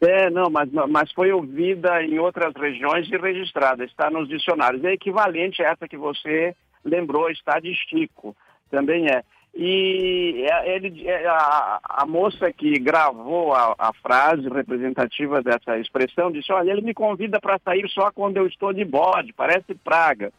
É, 0.00 0.30
não, 0.30 0.48
mas, 0.48 0.70
mas 0.88 1.10
foi 1.10 1.32
ouvida 1.32 2.04
em 2.04 2.20
outras 2.20 2.54
regiões 2.54 3.10
e 3.10 3.16
registrada, 3.16 3.84
está 3.84 4.08
nos 4.08 4.28
dicionários. 4.28 4.84
É 4.84 4.92
equivalente 4.92 5.60
a 5.60 5.70
essa 5.70 5.88
que 5.88 5.96
você 5.96 6.54
lembrou, 6.84 7.28
está 7.30 7.58
de 7.58 7.74
Chico, 7.74 8.36
também 8.70 9.06
é. 9.08 9.24
E 9.54 10.46
é, 10.48 10.76
ele, 10.76 11.08
é, 11.08 11.26
a, 11.26 11.80
a 11.82 12.06
moça 12.06 12.52
que 12.52 12.78
gravou 12.78 13.52
a, 13.52 13.74
a, 13.78 13.92
frase 13.94 14.48
representativa 14.48 15.42
dessa 15.42 15.78
expressão 15.78 16.30
disse: 16.30 16.52
Olha, 16.52 16.70
ele 16.70 16.82
me 16.82 16.94
convida 16.94 17.40
para 17.40 17.58
sair 17.64 17.88
só 17.88 18.10
quando 18.12 18.36
eu 18.36 18.46
estou 18.46 18.72
de 18.72 18.84
bode, 18.84 19.32
parece 19.32 19.74
praga. 19.74 20.32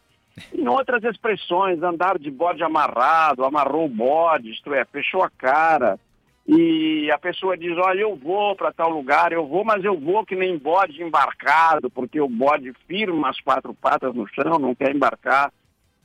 Em 0.54 0.66
outras 0.66 1.02
expressões, 1.04 1.82
andar 1.82 2.18
de 2.18 2.30
bode 2.30 2.62
amarrado, 2.62 3.44
amarrou 3.44 3.86
o 3.86 3.88
bode, 3.88 4.52
isto 4.52 4.72
é, 4.72 4.84
fechou 4.86 5.22
a 5.22 5.30
cara. 5.30 5.98
E 6.46 7.10
a 7.12 7.18
pessoa 7.18 7.58
diz: 7.58 7.76
Olha, 7.76 8.00
eu 8.00 8.16
vou 8.16 8.56
para 8.56 8.72
tal 8.72 8.88
lugar, 8.88 9.32
eu 9.32 9.46
vou, 9.46 9.64
mas 9.64 9.84
eu 9.84 9.98
vou 9.98 10.24
que 10.24 10.34
nem 10.34 10.56
bode 10.56 11.02
embarcado, 11.02 11.90
porque 11.90 12.20
o 12.20 12.28
bode 12.28 12.72
firma 12.86 13.28
as 13.28 13.40
quatro 13.40 13.74
patas 13.74 14.14
no 14.14 14.26
chão, 14.28 14.58
não 14.58 14.74
quer 14.74 14.94
embarcar 14.94 15.52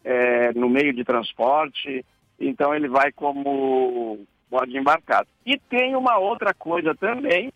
é, 0.04 0.52
no 0.54 0.70
meio 0.70 0.94
de 0.94 1.06
transporte 1.06 2.04
então 2.40 2.74
ele 2.74 2.88
vai 2.88 3.12
como 3.12 4.26
bode 4.50 4.78
embarcado. 4.78 5.28
E 5.46 5.58
tem 5.58 5.96
uma 5.96 6.18
outra 6.18 6.54
coisa 6.54 6.94
também, 6.96 7.52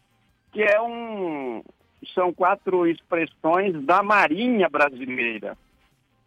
que 0.52 0.62
é 0.62 0.82
um 0.82 1.64
são 2.14 2.34
quatro 2.34 2.88
expressões 2.88 3.74
da 3.86 4.02
Marinha 4.02 4.70
brasileira. 4.70 5.58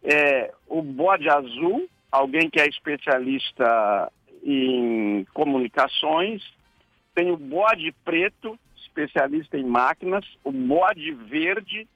É, 0.03 0.53
o 0.67 0.81
bode 0.81 1.29
azul, 1.29 1.87
alguém 2.11 2.49
que 2.49 2.59
é 2.59 2.67
especialista 2.67 4.11
em 4.43 5.25
comunicações, 5.33 6.43
tem 7.15 7.31
o 7.31 7.37
bode 7.37 7.91
preto, 8.03 8.57
especialista 8.77 9.57
em 9.57 9.63
máquinas, 9.63 10.25
o 10.43 10.51
bode 10.51 11.11
verde, 11.11 11.87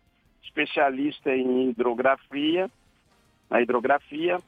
especialista 0.44 1.36
em 1.36 1.70
hidrografia, 1.70 2.70
na 3.50 3.62
hidrografia, 3.62 4.40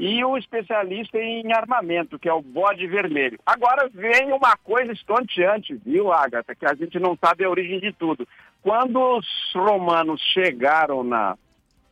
e 0.00 0.24
o 0.24 0.38
especialista 0.38 1.18
em 1.18 1.52
armamento, 1.52 2.18
que 2.18 2.26
é 2.26 2.32
o 2.32 2.40
bode 2.40 2.86
vermelho. 2.86 3.38
Agora 3.44 3.86
vem 3.92 4.32
uma 4.32 4.56
coisa 4.56 4.90
estonteante, 4.92 5.78
viu, 5.84 6.10
Agatha, 6.10 6.54
que 6.54 6.64
a 6.64 6.74
gente 6.74 6.98
não 6.98 7.14
sabe 7.22 7.44
a 7.44 7.50
origem 7.50 7.78
de 7.78 7.92
tudo. 7.92 8.26
Quando 8.62 8.98
os 8.98 9.26
romanos 9.54 10.18
chegaram 10.32 11.04
na, 11.04 11.36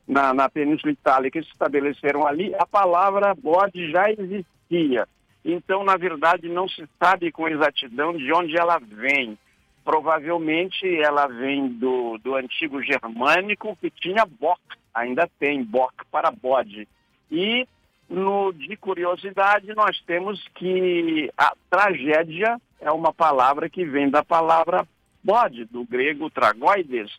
na, 0.07 0.33
na 0.33 0.49
Península 0.49 0.91
Itálica 0.91 1.39
e 1.39 1.45
se 1.45 1.51
estabeleceram 1.51 2.27
ali, 2.27 2.55
a 2.55 2.65
palavra 2.65 3.35
bode 3.35 3.91
já 3.91 4.11
existia. 4.11 5.07
Então, 5.45 5.85
na 5.85 5.99
verdade, 5.99 6.49
não 6.49 6.67
se 6.67 6.89
sabe 6.99 7.31
com 7.31 7.47
exatidão 7.47 8.17
de 8.17 8.33
onde 8.33 8.59
ela 8.59 8.79
vem. 8.79 9.37
Provavelmente 9.85 10.99
ela 10.99 11.27
vem 11.27 11.69
do, 11.69 12.17
do 12.25 12.35
antigo 12.37 12.83
germânico 12.83 13.77
que 13.77 13.91
tinha 13.91 14.25
bock, 14.25 14.63
ainda 14.95 15.29
tem 15.39 15.63
bock 15.63 15.95
para 16.11 16.31
bode. 16.31 16.89
E 17.31 17.67
no 18.09 18.53
de 18.53 18.77
curiosidade, 18.77 19.75
nós 19.75 20.01
temos 20.07 20.43
que 20.55 21.31
a 21.37 21.53
tragédia 21.69 22.61
é 22.81 22.91
uma 22.91 23.13
palavra 23.13 23.69
que 23.69 23.85
vem 23.85 24.09
da 24.09 24.25
palavra 24.25 24.87
bode, 25.23 25.65
do 25.67 25.85
grego 25.85 26.31
tragoides, 26.31 27.11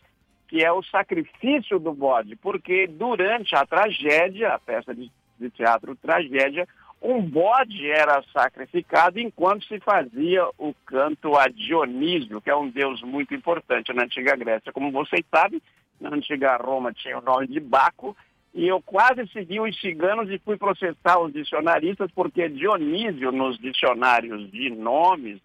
que 0.48 0.64
é 0.64 0.72
o 0.72 0.82
sacrifício 0.84 1.78
do 1.78 1.94
bode, 1.94 2.36
porque 2.36 2.88
durante 2.88 3.56
a 3.56 3.66
tragédia, 3.66 4.54
a 4.54 4.60
peça 4.60 4.96
de, 4.96 5.12
de 5.40 5.50
teatro 5.52 5.96
tragédia, 5.96 6.68
um 7.02 7.22
bode 7.22 7.90
era 7.90 8.22
sacrificado 8.34 9.20
enquanto 9.20 9.66
se 9.66 9.80
fazia 9.80 10.46
o 10.58 10.74
canto 10.86 11.38
a 11.38 11.48
Dionísio, 11.48 12.42
que 12.42 12.50
é 12.50 12.56
um 12.56 12.70
deus 12.70 13.02
muito 13.04 13.34
importante 13.34 13.94
na 13.94 14.04
antiga 14.04 14.36
Grécia. 14.36 14.74
Como 14.74 14.92
vocês 14.92 15.24
sabem, 15.34 15.62
na 16.02 16.10
antiga 16.10 16.58
Roma 16.58 16.94
tinha 16.94 17.18
o 17.18 17.22
nome 17.22 17.48
de 17.48 17.60
Baco, 17.60 18.18
e 18.54 18.68
eu 18.68 18.82
quase 18.82 19.28
segui 19.32 19.60
os 19.60 19.80
ciganos 19.80 20.30
e 20.30 20.40
fui 20.40 20.58
processar 20.58 21.20
os 21.20 21.32
dicionaristas, 21.32 22.10
porque 22.14 22.50
Dionísio, 22.50 23.32
nos 23.32 23.58
dicionários 23.60 24.50
de 24.52 24.70
nomes, 24.72 25.40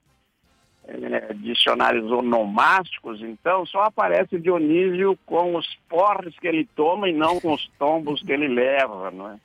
é, 0.86 1.32
dicionários 1.34 2.10
onomásticos, 2.10 3.20
então, 3.22 3.64
só 3.66 3.84
aparece 3.84 4.38
Dionísio 4.38 5.18
com 5.24 5.56
os 5.56 5.66
porres 5.88 6.38
que 6.38 6.46
ele 6.46 6.68
toma 6.76 7.08
e 7.08 7.12
não 7.12 7.40
com 7.40 7.52
os 7.54 7.70
tombos 7.78 8.22
que 8.22 8.32
ele 8.32 8.48
leva, 8.48 9.10
não 9.10 9.30
é? 9.30 9.36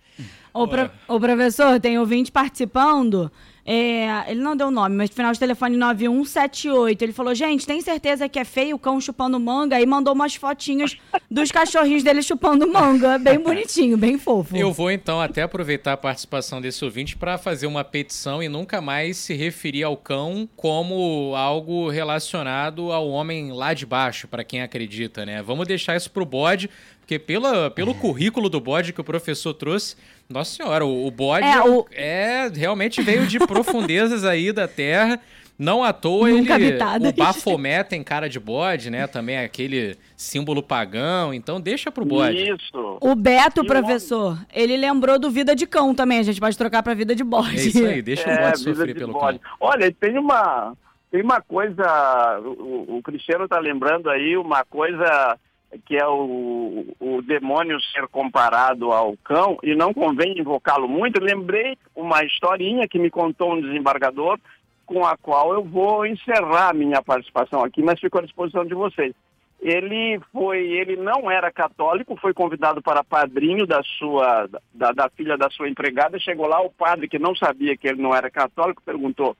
Ô, 0.54 0.68
pro, 0.68 0.90
ô 1.08 1.20
professor, 1.20 1.80
tem 1.80 1.98
ouvinte 1.98 2.32
participando 2.32 3.32
é, 3.72 4.32
ele 4.32 4.42
não 4.42 4.58
deu 4.58 4.70
o 4.70 4.72
nome, 4.72 4.96
mas 4.96 5.12
final 5.12 5.32
de 5.32 5.38
telefone 5.38 5.78
9178. 5.78 7.04
Ele 7.04 7.14
falou: 7.14 7.36
gente, 7.36 7.68
tem 7.68 7.80
certeza 7.82 8.28
que 8.28 8.40
é 8.40 8.44
feio 8.44 8.78
o 8.78 8.80
cão 8.80 9.00
chupando 9.00 9.40
manga? 9.40 9.80
E 9.80 9.86
mandou 9.86 10.16
umas 10.16 10.34
fotinhas 10.34 10.98
dos 11.30 11.52
cachorrinhos 11.52 12.02
dele 12.02 12.24
chupando 12.24 12.68
manga. 12.68 13.20
Bem 13.20 13.38
bonitinho, 13.38 13.96
bem 13.96 14.18
fofo. 14.18 14.58
Eu 14.58 14.74
vou 14.74 14.90
então 14.90 15.22
até 15.22 15.44
aproveitar 15.44 15.94
a 15.94 15.98
participação 15.98 16.60
desse 16.60 16.84
ouvinte 16.84 17.16
para 17.16 17.38
fazer 17.38 17.68
uma 17.68 17.84
petição 17.84 18.42
e 18.42 18.50
nunca 18.50 18.82
mais 18.82 19.18
se 19.18 19.36
referir 19.36 19.84
ao 19.84 19.96
cão 19.96 20.50
como 20.56 21.36
algo 21.36 21.92
relacionado 21.92 22.92
ao 22.92 23.08
homem 23.08 23.52
lá 23.52 23.76
de 23.76 23.86
baixo, 23.86 24.28
para 24.28 24.44
quem 24.44 24.64
acredita, 24.64 25.28
né? 25.28 25.44
Vamos 25.44 25.68
deixar 25.68 25.96
isso 25.96 26.10
pro 26.10 26.26
bode, 26.26 26.72
porque 27.02 27.20
pela, 27.20 27.70
pelo 27.70 27.94
currículo 27.94 28.50
do 28.50 28.60
bode 28.60 28.94
que 28.94 29.02
o 29.02 29.04
professor 29.04 29.54
trouxe 29.54 29.96
nossa 30.30 30.56
senhora, 30.56 30.86
o, 30.86 31.08
o 31.08 31.12
bode 31.12 31.48
é, 31.48 31.62
o... 31.64 31.86
é, 31.92 32.52
realmente 32.54 33.02
veio 33.02 33.26
de 33.26 33.40
profundezas 33.40 34.24
aí 34.24 34.52
da 34.52 34.68
terra. 34.68 35.20
Não 35.58 35.84
à 35.84 35.92
toa 35.92 36.30
Nunca 36.30 36.56
ele. 36.56 36.68
Habitado. 36.68 37.10
O 37.10 37.14
Bafomé 37.14 37.84
tem 37.84 38.02
cara 38.02 38.30
de 38.30 38.40
bode, 38.40 38.90
né? 38.90 39.08
Também 39.08 39.36
é 39.36 39.44
aquele 39.44 39.98
símbolo 40.16 40.64
pagão. 40.64 41.34
Então 41.34 41.60
deixa 41.60 41.92
pro 41.92 42.06
bode. 42.06 42.50
Isso. 42.50 42.98
O 43.02 43.14
Beto, 43.14 43.66
e 43.66 43.68
professor, 43.68 44.36
o... 44.36 44.46
ele 44.54 44.78
lembrou 44.78 45.20
do 45.20 45.30
Vida 45.30 45.54
de 45.54 45.68
Cão 45.68 45.94
também. 45.94 46.20
A 46.20 46.24
gente 46.24 46.40
pode 46.40 46.58
trocar 46.58 46.82
pra 46.82 46.94
Vida 46.94 47.14
de 47.14 47.26
bode. 47.26 47.58
É 47.58 47.62
isso 47.66 47.86
aí, 47.86 48.02
deixa 48.02 48.30
é, 48.30 48.36
o 48.36 48.46
bode 48.46 48.60
sofrer 48.60 48.96
pelo 48.96 49.12
bode. 49.12 49.40
cão. 49.40 49.52
Olha, 49.60 49.92
tem 49.92 50.18
uma. 50.18 50.78
Tem 51.12 51.22
uma 51.22 51.42
coisa. 51.42 52.40
O, 52.46 52.98
o 52.98 53.02
Cristiano 53.04 53.46
tá 53.46 53.60
lembrando 53.60 54.10
aí 54.10 54.38
uma 54.38 54.64
coisa 54.64 55.38
que 55.86 55.98
é 55.98 56.08
o, 56.08 56.86
o 57.00 57.22
demônio 57.22 57.80
ser 57.82 58.08
comparado 58.08 58.92
ao 58.92 59.16
cão, 59.18 59.58
e 59.62 59.76
não 59.76 59.94
convém 59.94 60.40
invocá-lo 60.40 60.88
muito, 60.88 61.22
lembrei 61.22 61.78
uma 61.96 62.24
historinha 62.24 62.88
que 62.88 63.00
me 63.00 63.10
contou 63.10 63.54
um 63.54 63.62
desembargador, 63.62 64.40
com 64.86 65.06
a 65.06 65.16
qual 65.16 65.54
eu 65.54 65.64
vou 65.64 66.06
encerrar 66.06 66.74
minha 66.74 67.02
participação 67.02 67.64
aqui, 67.64 67.84
mas 67.84 68.00
fico 68.00 68.18
à 68.18 68.22
disposição 68.22 68.66
de 68.66 68.74
vocês. 68.74 69.14
Ele 69.62 70.20
foi, 70.32 70.66
ele 70.72 70.96
não 70.96 71.30
era 71.30 71.52
católico, 71.52 72.16
foi 72.16 72.34
convidado 72.34 72.82
para 72.82 73.04
padrinho 73.04 73.68
da 73.68 73.84
sua, 73.84 74.50
da, 74.74 74.92
da 74.94 75.10
filha 75.10 75.38
da 75.38 75.50
sua 75.50 75.70
empregada. 75.70 76.18
Chegou 76.18 76.48
lá 76.48 76.62
o 76.62 76.72
padre 76.72 77.10
que 77.10 77.20
não 77.20 77.36
sabia 77.36 77.76
que 77.76 77.88
ele 77.88 78.02
não 78.02 78.16
era 78.16 78.32
católico 78.32 78.82
perguntou: 78.82 79.36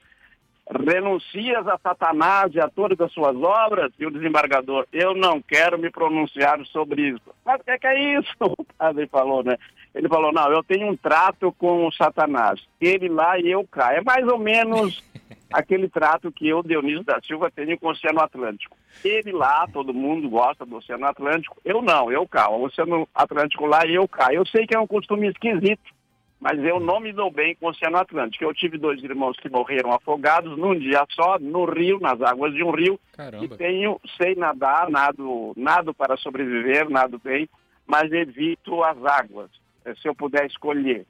renuncias 0.70 1.68
a 1.68 1.78
Satanás 1.80 2.54
e 2.54 2.60
a 2.60 2.70
todas 2.70 3.00
as 3.02 3.12
suas 3.12 3.36
obras? 3.36 3.92
E 3.98 4.06
o 4.06 4.12
desembargador, 4.12 4.86
eu 4.94 5.16
não 5.16 5.42
quero 5.42 5.80
me 5.80 5.90
pronunciar 5.90 6.64
sobre 6.68 7.10
isso. 7.10 7.34
Mas 7.44 7.60
o 7.60 7.64
que, 7.64 7.72
é 7.72 7.78
que 7.78 7.88
é 7.88 8.20
isso? 8.20 8.34
O 8.60 8.66
padre 8.78 9.08
falou, 9.08 9.44
né? 9.44 9.58
Ele 9.94 10.08
falou, 10.08 10.32
não, 10.32 10.52
eu 10.52 10.64
tenho 10.64 10.88
um 10.88 10.96
trato 10.96 11.52
com 11.54 11.88
o 11.88 11.92
Satanás. 11.92 12.62
Ele 12.80 13.10
lá 13.10 13.38
e 13.40 13.52
eu 13.52 13.66
cá. 13.68 13.94
É 13.94 14.02
mais 14.02 14.26
ou 14.28 14.38
menos 14.38 15.04
aquele 15.52 15.90
trato 15.90 16.32
que 16.32 16.48
eu, 16.48 16.64
Dionísio 16.64 17.04
da 17.04 17.20
Silva, 17.22 17.52
tenho 17.54 17.78
com 17.80 17.88
o 17.88 17.92
Oceano 17.92 18.22
Atlântico. 18.22 18.78
Ele 19.04 19.32
lá, 19.32 19.68
todo 19.74 19.94
mundo 19.94 20.30
gosta 20.30 20.66
do 20.66 20.78
Oceano 20.78 21.06
Atlântico. 21.06 21.58
Eu 21.66 21.82
não, 21.82 22.12
eu 22.12 22.28
cá. 22.28 22.50
O 22.50 22.64
Oceano 22.64 23.08
Atlântico 23.14 23.66
lá 23.66 23.86
e 23.86 23.96
eu 23.96 24.08
cá. 24.08 24.34
Eu 24.34 24.46
sei 24.46 24.66
que 24.66 24.76
é 24.76 24.80
um 24.80 24.88
costume 24.88 25.28
esquisito 25.28 25.99
mas 26.40 26.58
eu 26.64 26.80
não 26.80 27.00
me 27.00 27.12
dou 27.12 27.30
bem 27.30 27.54
com 27.56 27.66
o 27.66 27.70
Oceano 27.70 27.98
Atlântico. 27.98 28.44
Eu 28.44 28.54
tive 28.54 28.78
dois 28.78 29.04
irmãos 29.04 29.38
que 29.38 29.50
morreram 29.50 29.92
afogados 29.92 30.58
num 30.58 30.78
dia 30.78 31.06
só, 31.12 31.38
no 31.38 31.66
rio, 31.66 32.00
nas 32.00 32.22
águas 32.22 32.54
de 32.54 32.64
um 32.64 32.72
rio. 32.72 33.00
Caramba. 33.12 33.44
E 33.44 33.50
tenho, 33.50 34.00
sei 34.18 34.36
nadar, 34.36 34.90
nado, 34.90 35.54
nado 35.58 35.94
para 35.94 36.16
sobreviver, 36.16 36.90
nado 36.90 37.20
bem, 37.20 37.50
mas 37.86 38.12
evito 38.12 38.84
as 38.84 39.04
águas, 39.04 39.50
eh, 39.84 39.94
se 40.02 40.08
eu 40.08 40.16
puder 40.16 40.46
escolher. 40.46 41.06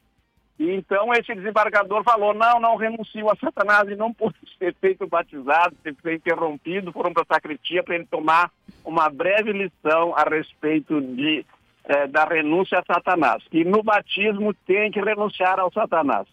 E 0.58 0.72
então 0.72 1.14
esse 1.14 1.34
desembargador 1.34 2.04
falou, 2.04 2.34
não, 2.34 2.60
não 2.60 2.76
renuncio 2.76 3.30
a 3.30 3.36
Satanás 3.36 3.88
e 3.88 3.96
não 3.96 4.14
por 4.14 4.34
ter 4.58 4.74
feito 4.82 5.08
batizado, 5.08 5.76
ter 5.84 5.96
sido 5.96 6.12
interrompido, 6.12 6.92
foram 6.92 7.14
para 7.14 7.24
a 7.24 7.34
sacristia 7.34 7.84
para 7.84 7.96
ele 7.96 8.06
tomar 8.06 8.52
uma 8.84 9.10
breve 9.10 9.54
lição 9.54 10.14
a 10.16 10.24
respeito 10.24 11.00
de 11.00 11.46
é, 11.90 12.08
da 12.08 12.24
renúncia 12.24 12.78
a 12.78 12.94
Satanás, 12.94 13.44
que 13.50 13.66
no 13.66 13.82
batismo 13.82 14.54
tem 14.66 14.92
que 14.92 15.02
renunciar 15.02 15.60
ao 15.60 15.74
Satanás. 15.74 16.28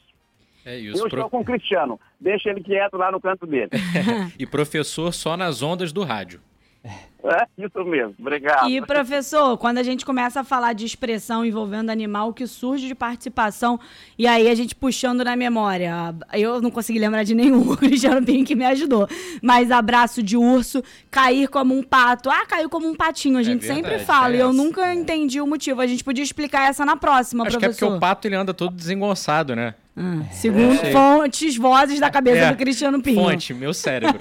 É. 0.66 0.78
Eu 0.78 0.92
pro... 0.92 1.06
estou 1.06 1.30
com 1.30 1.40
o 1.40 1.44
Cristiano. 1.44 1.98
Deixa 2.20 2.50
ele 2.50 2.62
quieto 2.62 2.96
lá 2.96 3.10
no 3.10 3.20
canto 3.20 3.46
dele. 3.46 3.70
e 4.38 4.46
professor 4.46 5.12
só 5.14 5.34
nas 5.34 5.62
ondas 5.62 5.92
do 5.92 6.04
rádio. 6.04 6.40
É, 7.24 7.46
isso 7.58 7.84
mesmo, 7.84 8.14
obrigado. 8.20 8.68
E, 8.68 8.80
professor, 8.82 9.58
quando 9.58 9.78
a 9.78 9.82
gente 9.82 10.06
começa 10.06 10.40
a 10.40 10.44
falar 10.44 10.74
de 10.74 10.86
expressão 10.86 11.44
envolvendo 11.44 11.90
animal, 11.90 12.32
que 12.32 12.46
surge 12.46 12.86
de 12.86 12.94
participação, 12.94 13.80
e 14.16 14.28
aí 14.28 14.48
a 14.48 14.54
gente 14.54 14.76
puxando 14.76 15.24
na 15.24 15.34
memória, 15.34 16.14
eu 16.32 16.60
não 16.62 16.70
consegui 16.70 17.00
lembrar 17.00 17.24
de 17.24 17.34
nenhum, 17.34 17.62
o 17.72 17.76
Cristiano 17.76 18.24
Pink 18.24 18.54
me 18.54 18.64
ajudou, 18.64 19.08
mas 19.42 19.72
abraço 19.72 20.22
de 20.22 20.36
urso, 20.36 20.84
cair 21.10 21.48
como 21.48 21.76
um 21.76 21.82
pato, 21.82 22.30
ah, 22.30 22.46
caiu 22.46 22.70
como 22.70 22.86
um 22.86 22.94
patinho, 22.94 23.38
a 23.38 23.40
é 23.40 23.44
gente 23.44 23.64
é 23.64 23.74
verdade, 23.74 23.88
sempre 23.88 24.04
fala, 24.06 24.34
é 24.34 24.36
e 24.36 24.40
eu 24.40 24.52
nunca 24.52 24.94
entendi 24.94 25.40
o 25.40 25.46
motivo, 25.46 25.80
a 25.80 25.86
gente 25.86 26.04
podia 26.04 26.22
explicar 26.22 26.68
essa 26.68 26.84
na 26.84 26.96
próxima, 26.96 27.44
Acho 27.44 27.58
professor. 27.58 27.76
que 27.76 27.84
é 27.84 27.88
porque 27.88 27.96
o 27.96 28.00
pato 28.00 28.28
ele 28.28 28.36
anda 28.36 28.54
todo 28.54 28.72
desengonçado, 28.72 29.56
né? 29.56 29.74
Ah, 29.96 30.24
segundo 30.30 30.74
é. 30.74 30.92
fontes, 30.92 31.56
vozes 31.56 31.98
da 31.98 32.10
cabeça 32.10 32.46
é. 32.46 32.50
do 32.50 32.58
Cristiano 32.58 33.02
Pinho. 33.02 33.22
Fonte, 33.22 33.54
meu 33.54 33.72
cérebro. 33.72 34.18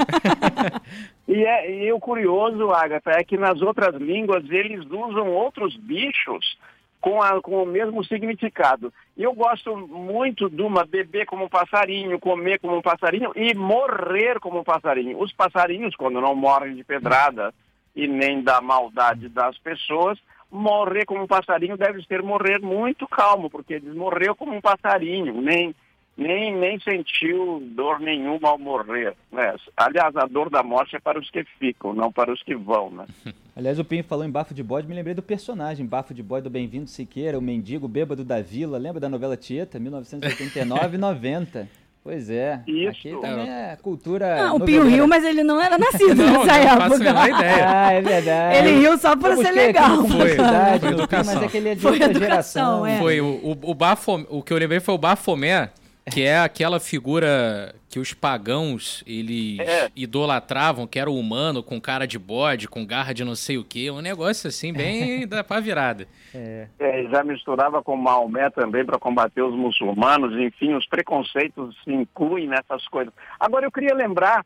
e, 1.27 1.44
é, 1.44 1.86
e 1.86 1.91
o 1.91 2.00
curioso, 2.00 2.72
Agatha, 2.72 3.12
é 3.12 3.24
que 3.24 3.38
nas 3.38 3.62
outras 3.62 3.94
línguas 3.96 4.50
eles 4.50 4.86
usam 4.86 5.29
outros 5.32 5.75
bichos 5.75 6.58
com, 7.05 7.22
a, 7.22 7.41
com 7.41 7.62
o 7.62 7.65
mesmo 7.65 8.03
significado. 8.05 8.91
E 9.17 9.24
eu 9.24 9.34
gosto 9.34 9.75
muito 9.75 10.50
de 10.50 10.62
uma 10.62 10.86
beber 10.86 11.25
como 11.25 11.46
um 11.46 11.50
passarinho, 11.50 12.20
comer 12.20 12.60
como 12.60 12.77
um 12.77 12.82
passarinho 12.82 13.32
e 13.36 13.53
morrer 13.53 14.39
como 14.39 14.60
um 14.60 14.63
passarinho. 14.63 15.20
Os 15.20 15.32
passarinhos, 15.34 15.96
quando 15.96 16.22
não 16.22 16.34
morrem 16.34 16.74
de 16.74 16.84
pedrada 16.84 17.53
e 17.96 18.08
nem 18.08 18.41
da 18.41 18.60
maldade 18.60 19.29
das 19.29 19.58
pessoas, 19.58 20.17
morrer 20.52 21.06
como 21.06 21.24
um 21.24 21.28
passarinho 21.28 21.78
deve 21.78 22.04
ser 22.04 22.22
morrer 22.22 22.60
muito 22.60 23.08
calmo, 23.08 23.50
porque 23.50 23.75
ele 23.75 23.92
morreu 23.94 24.36
como 24.36 24.56
um 24.56 24.62
passarinho, 24.62 25.42
nem, 25.42 25.75
nem, 26.18 26.56
nem 26.56 26.80
sentiu 26.80 27.62
dor 27.75 28.00
nenhuma 28.00 28.50
ao 28.50 28.58
morrer. 28.58 29.16
Né? 29.32 29.56
Aliás, 29.75 30.16
a 30.16 30.25
dor 30.25 30.50
da 30.50 30.64
morte 30.64 30.96
é 30.96 31.00
para 31.00 31.20
os 31.20 31.30
que 31.30 31.44
ficam, 31.60 31.94
não 31.94 32.12
para 32.12 32.32
os 32.32 32.42
que 32.42 32.56
vão. 32.56 32.90
Né? 32.90 33.06
Aliás, 33.56 33.80
o 33.80 33.86
Pinho 33.86 34.04
falou 34.04 34.25
em 34.25 34.32
Bafo 34.32 34.54
de 34.54 34.64
Bode, 34.64 34.88
me 34.88 34.96
lembrei 34.96 35.14
do 35.14 35.24
personagem 35.24 35.86
Bafo 35.86 36.14
de 36.14 36.24
Bode 36.24 36.44
do 36.44 36.50
Bem-vindo 36.50 36.88
Siqueira, 36.88 37.38
o 37.38 37.42
mendigo 37.42 37.88
bêbado 37.88 38.24
da 38.24 38.42
vila, 38.42 38.78
lembra 38.78 39.00
da 39.00 39.10
novela 39.10 39.38
Tieta, 39.38 39.80
1989 39.80 40.96
e 40.96 41.00
90? 41.00 41.85
Pois 42.06 42.30
é. 42.30 42.62
Isso. 42.68 42.90
Aqui 42.90 43.16
também 43.20 43.50
é 43.50 43.76
cultura. 43.82 44.36
Não, 44.36 44.58
o 44.58 44.60
Pinho 44.60 44.88
riu, 44.88 45.08
mas 45.08 45.24
ele 45.24 45.44
não 45.44 45.60
era 45.60 45.76
nascido 45.76 46.14
não, 46.14 46.46
nessa 46.46 46.60
não 46.60 46.84
época. 46.84 47.14
Não 47.14 47.28
ideia. 47.28 47.66
Ah, 47.68 47.94
é 47.94 48.02
verdade. 48.02 48.58
Ele 48.58 48.80
riu 48.80 48.98
só 49.00 49.16
para 49.16 49.36
ser 49.38 49.50
legal. 49.50 50.06
Foi, 50.06 50.36
foi, 50.36 50.80
foi 50.80 50.90
educação. 50.92 51.34
Mas 51.34 51.44
é 51.44 51.48
que 51.48 51.58
ele 51.58 51.70
é 51.70 51.74
de 51.74 51.82
foi 51.82 51.94
outra 51.94 52.06
educação, 52.12 52.30
geração. 52.30 52.86
É. 52.86 53.00
Foi 53.00 53.20
o, 53.20 53.26
o, 53.26 53.58
o, 53.72 53.74
Bafo, 53.74 54.24
o 54.30 54.44
que 54.44 54.54
eu 54.54 54.58
lembrei 54.60 54.80
foi 54.80 54.94
o 54.94 55.00
Bafomé, 55.00 55.72
que 56.12 56.22
é 56.22 56.40
aquela 56.40 56.80
figura 56.80 57.74
que 57.90 58.00
os 58.00 58.14
pagãos 58.14 59.04
eles 59.08 59.60
é. 59.60 59.90
idolatravam, 59.96 60.86
que 60.86 61.00
era 61.00 61.10
o 61.10 61.18
humano 61.18 61.64
com 61.64 61.82
cara 61.82 62.06
de 62.06 62.20
bode, 62.20 62.68
com 62.68 62.86
garra 62.86 63.14
de 63.14 63.24
não 63.24 63.36
sei 63.36 63.58
o 63.58 63.64
quê, 63.64 63.90
um 63.90 64.02
negócio 64.02 64.48
assim 64.48 64.72
bem 64.72 65.26
da 65.28 65.44
pá 65.44 65.60
virada. 65.60 66.08
É. 66.34 66.68
é. 66.80 67.04
já 67.10 67.24
misturava 67.24 67.82
com 67.82 67.96
Maomé 67.96 68.50
também 68.50 68.86
para 68.86 69.00
combater 69.00 69.42
os 69.42 69.56
muçulmanos, 69.56 70.38
enfim, 70.40 70.76
os 70.76 70.86
preconceitos 70.88 71.76
se 71.84 71.92
incluem 71.92 72.48
nessas 72.48 72.88
coisas. 72.88 73.14
Agora 73.40 73.66
eu 73.66 73.72
queria 73.72 73.96
lembrar 73.96 74.46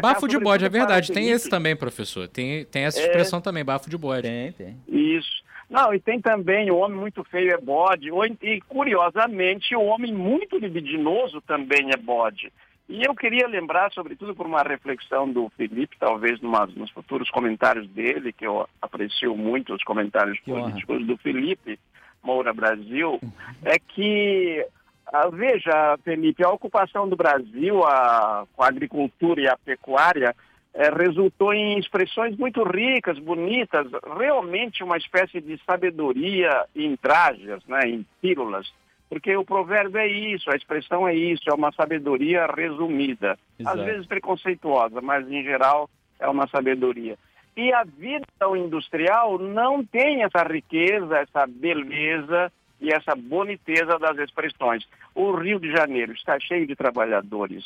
Bafo 0.00 0.28
de 0.28 0.38
bode, 0.38 0.64
é 0.64 0.68
verdade. 0.68 1.10
Tem 1.10 1.30
esse 1.30 1.50
também, 1.50 1.74
professor. 1.74 2.28
Tem, 2.28 2.64
tem 2.64 2.84
essa 2.84 3.00
é. 3.00 3.06
expressão 3.06 3.40
é... 3.40 3.42
também, 3.42 3.64
bafo 3.64 3.90
de 3.90 3.98
bode. 3.98 4.22
Tem, 4.22 4.52
tem. 4.52 4.76
Isso. 4.86 5.42
Não, 5.74 5.92
e 5.92 5.98
tem 5.98 6.20
também 6.20 6.70
o 6.70 6.76
homem 6.76 6.96
muito 6.96 7.24
feio 7.24 7.52
é 7.52 7.58
bode, 7.58 8.08
e 8.42 8.60
curiosamente 8.60 9.74
o 9.74 9.82
homem 9.82 10.14
muito 10.14 10.56
libidinoso 10.56 11.40
também 11.40 11.90
é 11.92 11.96
bode. 11.96 12.52
E 12.88 13.02
eu 13.02 13.12
queria 13.12 13.48
lembrar, 13.48 13.90
sobretudo 13.90 14.36
por 14.36 14.46
uma 14.46 14.62
reflexão 14.62 15.28
do 15.28 15.50
Felipe, 15.56 15.96
talvez 15.98 16.40
numa, 16.40 16.64
nos 16.76 16.92
futuros 16.92 17.28
comentários 17.28 17.88
dele, 17.88 18.32
que 18.32 18.46
eu 18.46 18.68
aprecio 18.80 19.36
muito 19.36 19.74
os 19.74 19.82
comentários 19.82 20.38
que 20.38 20.52
políticos 20.52 20.96
honra. 20.96 21.06
do 21.06 21.16
Felipe 21.16 21.80
Moura 22.22 22.52
Brasil, 22.52 23.18
é 23.64 23.76
que, 23.76 24.64
ah, 25.12 25.28
veja, 25.28 25.98
Felipe, 26.04 26.44
a 26.44 26.50
ocupação 26.50 27.08
do 27.08 27.16
Brasil 27.16 27.82
a, 27.82 28.46
com 28.54 28.62
a 28.62 28.68
agricultura 28.68 29.40
e 29.40 29.48
a 29.48 29.56
pecuária 29.56 30.36
é, 30.74 30.90
resultou 30.90 31.54
em 31.54 31.78
expressões 31.78 32.36
muito 32.36 32.62
ricas, 32.64 33.18
bonitas, 33.18 33.86
realmente 34.16 34.82
uma 34.82 34.96
espécie 34.96 35.40
de 35.40 35.58
sabedoria 35.64 36.66
em 36.74 36.96
trajes, 36.96 37.64
né, 37.66 37.88
em 37.88 38.04
pílulas, 38.20 38.72
porque 39.08 39.36
o 39.36 39.44
provérbio 39.44 39.98
é 39.98 40.08
isso, 40.08 40.50
a 40.50 40.56
expressão 40.56 41.06
é 41.06 41.14
isso, 41.14 41.48
é 41.48 41.54
uma 41.54 41.70
sabedoria 41.72 42.46
resumida, 42.46 43.38
Exato. 43.58 43.78
às 43.78 43.84
vezes 43.84 44.06
preconceituosa, 44.06 45.00
mas 45.00 45.30
em 45.30 45.44
geral 45.44 45.88
é 46.18 46.28
uma 46.28 46.48
sabedoria. 46.48 47.16
E 47.56 47.72
a 47.72 47.84
vida 47.84 48.26
industrial 48.56 49.38
não 49.38 49.84
tem 49.84 50.24
essa 50.24 50.42
riqueza, 50.42 51.18
essa 51.18 51.46
beleza 51.46 52.50
e 52.80 52.92
essa 52.92 53.14
boniteza 53.14 53.96
das 53.96 54.18
expressões. 54.18 54.84
O 55.14 55.30
Rio 55.30 55.60
de 55.60 55.70
Janeiro 55.70 56.12
está 56.12 56.40
cheio 56.40 56.66
de 56.66 56.74
trabalhadores 56.74 57.64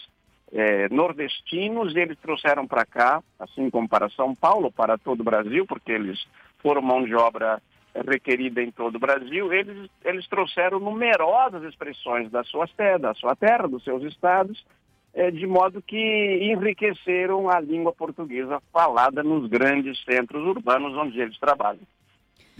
é, 0.53 0.89
nordestinos, 0.89 1.95
eles 1.95 2.19
trouxeram 2.19 2.67
para 2.67 2.85
cá, 2.85 3.23
assim 3.39 3.69
como 3.71 3.89
para 3.89 4.09
São 4.11 4.35
Paulo, 4.35 4.73
para 4.73 4.97
todo 4.97 5.21
o 5.21 5.25
Brasil, 5.25 5.67
porque 5.67 5.93
eles 5.93 6.19
foram 6.59 6.83
mão 6.83 7.05
de 7.05 7.15
obra 7.15 7.61
requerida 8.07 8.63
em 8.63 8.71
todo 8.71 8.97
o 8.97 9.01
Brasil, 9.01 9.53
eles, 9.53 9.91
eles 10.05 10.27
trouxeram 10.29 10.79
numerosas 10.79 11.63
expressões 11.65 12.31
da 12.31 12.45
sua 12.45 12.67
terra, 12.69 12.99
da 12.99 13.15
sua 13.15 13.35
terra, 13.35 13.67
dos 13.67 13.83
seus 13.83 14.03
estados, 14.05 14.65
é, 15.15 15.31
de 15.31 15.47
modo 15.47 15.83
que 15.83 16.39
enriqueceram 16.43 17.51
a 17.51 17.59
língua 17.61 17.93
portuguesa 17.93 18.61
falada 18.73 19.23
nos 19.23 19.49
grandes 19.49 19.99
centros 20.05 20.47
urbanos 20.47 20.97
onde 20.97 21.19
eles 21.21 21.39
trabalham. 21.39 21.83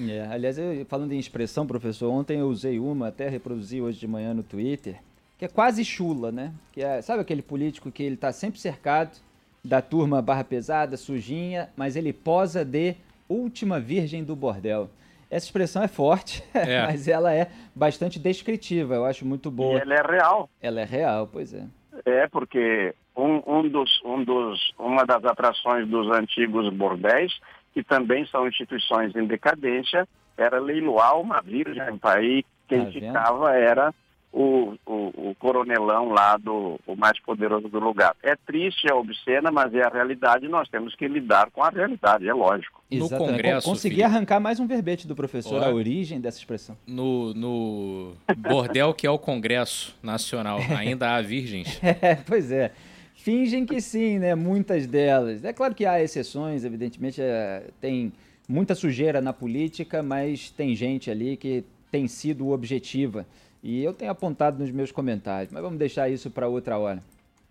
É, 0.01 0.27
aliás, 0.31 0.59
eu, 0.59 0.85
falando 0.87 1.13
em 1.13 1.19
expressão, 1.19 1.67
professor, 1.67 2.11
ontem 2.11 2.39
eu 2.39 2.47
usei 2.47 2.79
uma, 2.79 3.09
até 3.09 3.29
reproduzi 3.29 3.81
hoje 3.81 3.99
de 3.99 4.07
manhã 4.07 4.33
no 4.33 4.43
Twitter, 4.43 5.01
que 5.39 5.45
é 5.45 5.49
quase 5.49 5.85
chula, 5.85 6.33
né? 6.33 6.53
Que 6.73 6.83
é, 6.83 7.01
sabe 7.01 7.23
aquele 7.23 7.43
político 7.43 7.93
que 7.93 8.03
ele 8.03 8.17
está 8.17 8.33
sempre 8.33 8.59
cercado 8.59 9.19
da 9.65 9.81
turma 9.81 10.21
barra 10.21 10.43
pesada, 10.43 10.97
sujinha, 10.97 11.69
mas 11.77 11.95
ele 11.95 12.13
posa 12.13 12.65
de 12.65 12.97
última 13.29 13.79
virgem 13.79 14.25
do 14.25 14.35
bordel. 14.35 14.91
Essa 15.31 15.47
expressão 15.47 15.83
é 15.83 15.89
forte, 15.89 16.43
é. 16.53 16.87
mas 16.87 17.07
ela 17.07 17.33
é 17.33 17.51
bastante 17.75 18.19
descritiva, 18.19 18.95
eu 18.95 19.05
acho 19.05 19.25
muito 19.25 19.51
boa. 19.51 19.79
E 19.79 19.83
ela 19.83 19.95
é 19.95 20.03
real. 20.03 20.51
Ela 20.61 20.81
é 20.81 20.85
real, 20.85 21.29
pois 21.31 21.55
é. 21.55 21.65
É, 22.05 22.27
porque 22.29 22.95
um, 23.17 23.43
um 23.47 23.69
dos, 23.69 24.01
um 24.05 24.25
dos, 24.25 24.73
uma 24.79 25.05
das 25.05 25.25
atrações 25.25 25.87
dos 25.89 26.11
antigos 26.11 26.73
bordéis, 26.73 27.39
que 27.75 27.83
também 27.83 28.27
são 28.27 28.49
instituições 28.49 29.15
em 29.15 29.27
decadência, 29.27 30.09
era 30.37 30.59
leiloar 30.59 31.21
uma 31.21 31.41
virgem. 31.43 31.99
Aí 32.03 32.45
quem 32.67 32.85
tá 32.87 32.91
ficava 32.93 33.55
era 33.55 33.95
o, 34.39 34.79
o, 34.87 35.31
o, 35.31 35.35
coronelão 35.35 36.11
lá 36.11 36.37
do 36.37 36.79
o 36.87 36.95
mais 36.95 37.19
poderoso 37.21 37.69
do 37.69 37.81
lugar. 37.81 38.15
É 38.23 38.37
triste, 38.37 38.87
é 38.89 38.95
obscena, 38.95 39.51
mas 39.51 39.75
é 39.75 39.83
a 39.83 39.89
realidade. 39.89 40.47
Nós 40.47 40.69
temos 40.69 40.95
que 40.95 41.09
lidar 41.09 41.51
com 41.51 41.61
a 41.61 41.71
realidade, 41.71 42.29
é 42.29 42.33
lógico. 42.33 42.81
No 42.89 43.09
Congresso, 43.09 43.69
consegui 43.69 43.97
Felipe, 43.97 44.15
arrancar 44.15 44.39
mais 44.39 44.61
um 44.61 44.67
verbete 44.69 45.09
do 45.09 45.17
professor, 45.17 45.61
a 45.61 45.71
origem 45.71 46.21
dessa 46.21 46.39
expressão. 46.39 46.77
No, 46.87 47.35
no 47.35 48.13
bordel 48.37 48.95
que 48.95 49.09
é 49.09 49.11
o 49.11 49.19
Congresso 49.19 49.97
Nacional, 50.01 50.61
ainda 50.77 51.17
há 51.17 51.21
virgens? 51.21 51.81
É, 52.01 52.15
pois 52.15 52.53
é. 52.53 52.71
Fingem 53.15 53.67
que 53.67 53.81
sim, 53.81 54.19
né? 54.19 54.35
Muitas 54.35 54.87
delas. 54.87 55.45
É 55.45 55.53
claro 55.53 55.75
que 55.75 55.85
há 55.85 56.01
exceções, 56.01 56.65
evidentemente 56.65 57.21
é, 57.21 57.65
tem 57.81 58.13
muita 58.49 58.75
sujeira 58.75 59.21
na 59.21 59.33
política, 59.33 60.03
mas 60.03 60.51
tem 60.51 60.77
gente 60.77 61.11
ali 61.11 61.37
que 61.37 61.65
tem 61.91 62.07
sido 62.07 62.51
objetiva. 62.51 63.27
E 63.63 63.83
eu 63.83 63.93
tenho 63.93 64.11
apontado 64.11 64.59
nos 64.59 64.71
meus 64.71 64.93
comentários, 64.93 65.53
mas 65.53 65.63
vamos 65.63 65.79
deixar 65.79 66.09
isso 66.09 66.31
para 66.31 66.49
outra 66.49 66.79
hora. 66.79 67.01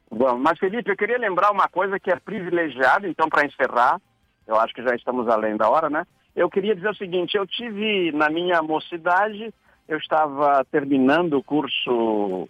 Bom, 0.10 0.38
mas 0.38 0.58
Felipe, 0.58 0.90
eu 0.90 0.96
queria 0.96 1.18
lembrar 1.18 1.52
uma 1.52 1.68
coisa 1.68 2.00
que 2.00 2.10
é 2.10 2.16
privilegiada, 2.16 3.08
então, 3.08 3.28
para 3.28 3.46
encerrar, 3.46 4.00
eu 4.48 4.56
acho 4.56 4.74
que 4.74 4.82
já 4.82 4.96
estamos 4.96 5.28
além 5.28 5.58
da 5.58 5.70
hora, 5.70 5.90
né? 5.90 6.06
Eu 6.36 6.50
queria 6.50 6.76
dizer 6.76 6.90
o 6.90 6.96
seguinte, 6.96 7.36
eu 7.36 7.46
tive 7.46 8.12
na 8.14 8.30
minha 8.30 8.62
mocidade, 8.62 9.54
eu 9.88 9.98
estava 9.98 10.64
terminando 10.66 11.34
o 11.34 11.44
curso 11.44 12.48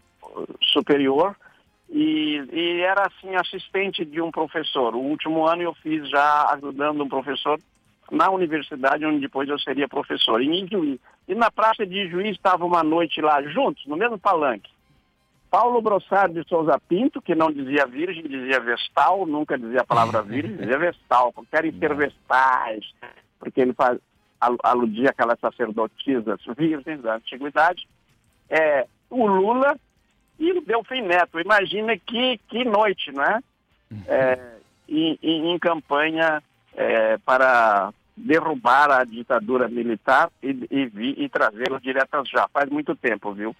superior 0.62 1.36
e, 1.90 2.44
e, 2.52 2.82
era 2.82 3.08
assim 3.08 3.36
assistente 3.36 4.04
de 4.04 4.22
um 4.22 4.30
professor. 4.30 4.94
O 4.94 5.00
último 5.00 5.48
ano 5.48 5.64
eu 5.64 5.74
fiz 5.76 6.08
já 6.10 6.50
ajudando 6.54 7.04
um 7.04 7.10
professor 7.10 7.60
na 8.12 8.30
universidade, 8.30 9.06
onde 9.06 9.20
depois 9.20 9.48
eu 9.50 9.58
seria 9.60 9.88
professor, 9.88 10.42
em 10.42 10.66
Ijuí. 10.66 11.00
E 11.28 11.36
na 11.36 11.52
Praça 11.52 11.86
de 11.86 12.06
Ijuí 12.06 12.30
estava 12.30 12.66
uma 12.66 12.84
noite 12.84 13.22
lá, 13.22 13.42
juntos, 13.44 13.86
no 13.86 13.98
mesmo 13.98 14.18
palanque. 14.18 14.72
Paulo 15.50 15.82
Brossard 15.82 16.34
de 16.34 16.48
Souza 16.48 16.80
Pinto, 16.88 17.22
que 17.22 17.34
não 17.34 17.52
dizia 17.52 17.86
virgem, 17.86 18.24
dizia 18.24 18.60
vestal, 18.60 19.26
nunca 19.26 19.58
dizia 19.58 19.82
a 19.82 19.86
palavra 19.86 20.22
virgem, 20.24 20.58
dizia 20.58 20.78
vestal, 20.78 21.34
querem 21.50 21.72
ser 21.78 21.96
vestais, 21.96 22.86
porque 23.40 23.62
ele 23.62 23.74
faz, 23.74 23.98
aludia 24.64 25.10
aquelas 25.10 25.40
sacerdotisas 25.40 26.40
virgens 26.58 27.02
da 27.02 27.16
antiguidade. 27.16 27.88
É, 28.50 28.86
o 29.10 29.26
Lula 29.26 29.76
e 30.40 30.52
o 30.52 30.62
Delfim 30.62 31.02
Neto. 31.02 31.40
Imagina 31.40 31.98
que, 31.98 32.40
que 32.50 32.64
noite, 32.64 33.12
não 33.12 33.24
é? 33.24 33.40
é 34.08 34.58
em, 34.88 35.18
em, 35.22 35.60
campanha 35.60 36.42
é, 36.76 37.18
para 37.20 37.92
derrubar 38.18 38.92
a 38.92 39.04
ditadura 39.04 39.70
militar 39.70 40.32
e, 40.42 40.50
e, 40.72 41.24
e 41.24 41.30
trazê-lo 41.30 41.80
diretas 41.80 42.28
já. 42.28 42.48
Faz 42.52 42.70
muito 42.70 42.96
tempo, 42.96 43.32
viu? 43.32 43.56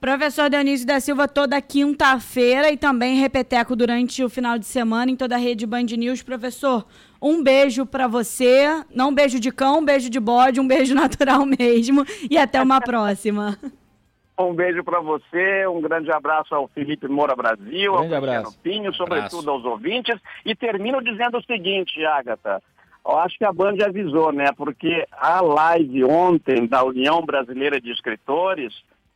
Professor 0.00 0.50
Dionísio 0.50 0.86
da 0.86 0.98
Silva, 0.98 1.28
toda 1.28 1.60
quinta-feira 1.62 2.72
e 2.72 2.76
também 2.76 3.20
repeteco 3.20 3.76
durante 3.76 4.22
o 4.24 4.28
final 4.28 4.58
de 4.58 4.66
semana 4.66 5.10
em 5.10 5.16
toda 5.16 5.36
a 5.36 5.38
rede 5.38 5.64
Band 5.64 5.84
News. 5.84 6.22
Professor, 6.22 6.84
um 7.20 7.42
beijo 7.42 7.86
para 7.86 8.08
você. 8.08 8.84
Não 8.92 9.10
um 9.10 9.14
beijo 9.14 9.38
de 9.38 9.52
cão, 9.52 9.78
um 9.78 9.84
beijo 9.84 10.10
de 10.10 10.18
bode, 10.18 10.60
um 10.60 10.66
beijo 10.66 10.94
natural 10.96 11.46
mesmo. 11.46 12.04
E 12.28 12.36
até 12.36 12.60
uma 12.60 12.80
próxima. 12.80 13.56
Um 14.36 14.54
beijo 14.54 14.82
para 14.82 14.98
você, 14.98 15.66
um 15.68 15.80
grande 15.80 16.10
abraço 16.10 16.52
ao 16.52 16.66
Felipe 16.66 17.06
Moura 17.06 17.36
Brasil, 17.36 17.92
grande 17.92 18.14
ao 18.14 18.20
Cristiano 18.22 18.52
Pinho, 18.62 18.94
sobretudo 18.94 19.50
aos 19.50 19.64
ouvintes. 19.64 20.18
E 20.44 20.54
termino 20.56 21.00
dizendo 21.00 21.38
o 21.38 21.44
seguinte, 21.44 22.04
Agatha. 22.04 22.60
Eu 23.04 23.18
acho 23.18 23.36
que 23.36 23.44
a 23.44 23.52
Band 23.52 23.76
avisou, 23.84 24.32
né? 24.32 24.52
Porque 24.56 25.06
a 25.10 25.40
live 25.40 26.04
ontem 26.04 26.66
da 26.66 26.84
União 26.84 27.20
Brasileira 27.22 27.80
de 27.80 27.90
Escritores 27.90 28.72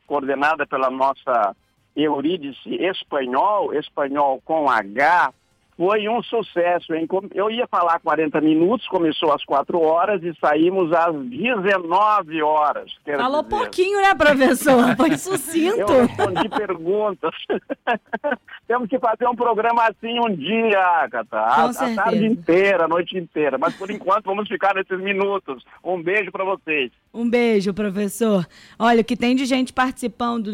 coordenada 0.06 0.66
pela 0.66 0.90
nossa 0.90 1.54
Eurídice 1.94 2.74
Espanhol, 2.74 3.72
espanhol 3.74 4.40
com 4.44 4.68
H, 4.68 5.32
foi 5.76 6.08
um 6.08 6.22
sucesso. 6.22 6.94
Hein? 6.94 7.06
Eu 7.34 7.50
ia 7.50 7.66
falar 7.66 8.00
40 8.00 8.40
minutos, 8.40 8.88
começou 8.88 9.32
às 9.32 9.44
4 9.44 9.78
horas 9.78 10.22
e 10.22 10.34
saímos 10.40 10.92
às 10.92 11.14
19 11.14 12.42
horas. 12.42 12.90
Falou 13.04 13.42
dizer. 13.42 13.56
pouquinho, 13.56 14.00
né, 14.00 14.14
professor? 14.14 14.96
Foi 14.96 15.16
sucinto. 15.16 15.80
Eu 15.80 16.06
respondi 16.06 16.48
perguntas. 16.48 17.34
Temos 18.66 18.88
que 18.88 18.98
fazer 18.98 19.28
um 19.28 19.36
programa 19.36 19.84
assim 19.84 20.18
um 20.18 20.34
dia, 20.34 20.80
Agatha. 20.80 21.36
A, 21.36 21.66
a 21.66 21.94
tarde 21.94 22.26
inteira, 22.26 22.84
a 22.84 22.88
noite 22.88 23.16
inteira. 23.18 23.58
Mas 23.58 23.74
por 23.74 23.90
enquanto 23.90 24.24
vamos 24.24 24.48
ficar 24.48 24.74
nesses 24.74 24.98
minutos. 24.98 25.62
Um 25.84 26.02
beijo 26.02 26.32
para 26.32 26.44
vocês. 26.44 26.90
Um 27.12 27.28
beijo, 27.28 27.72
professor. 27.72 28.46
Olha, 28.78 29.02
o 29.02 29.04
que 29.04 29.16
tem 29.16 29.36
de 29.36 29.44
gente 29.44 29.72
participando 29.72 30.52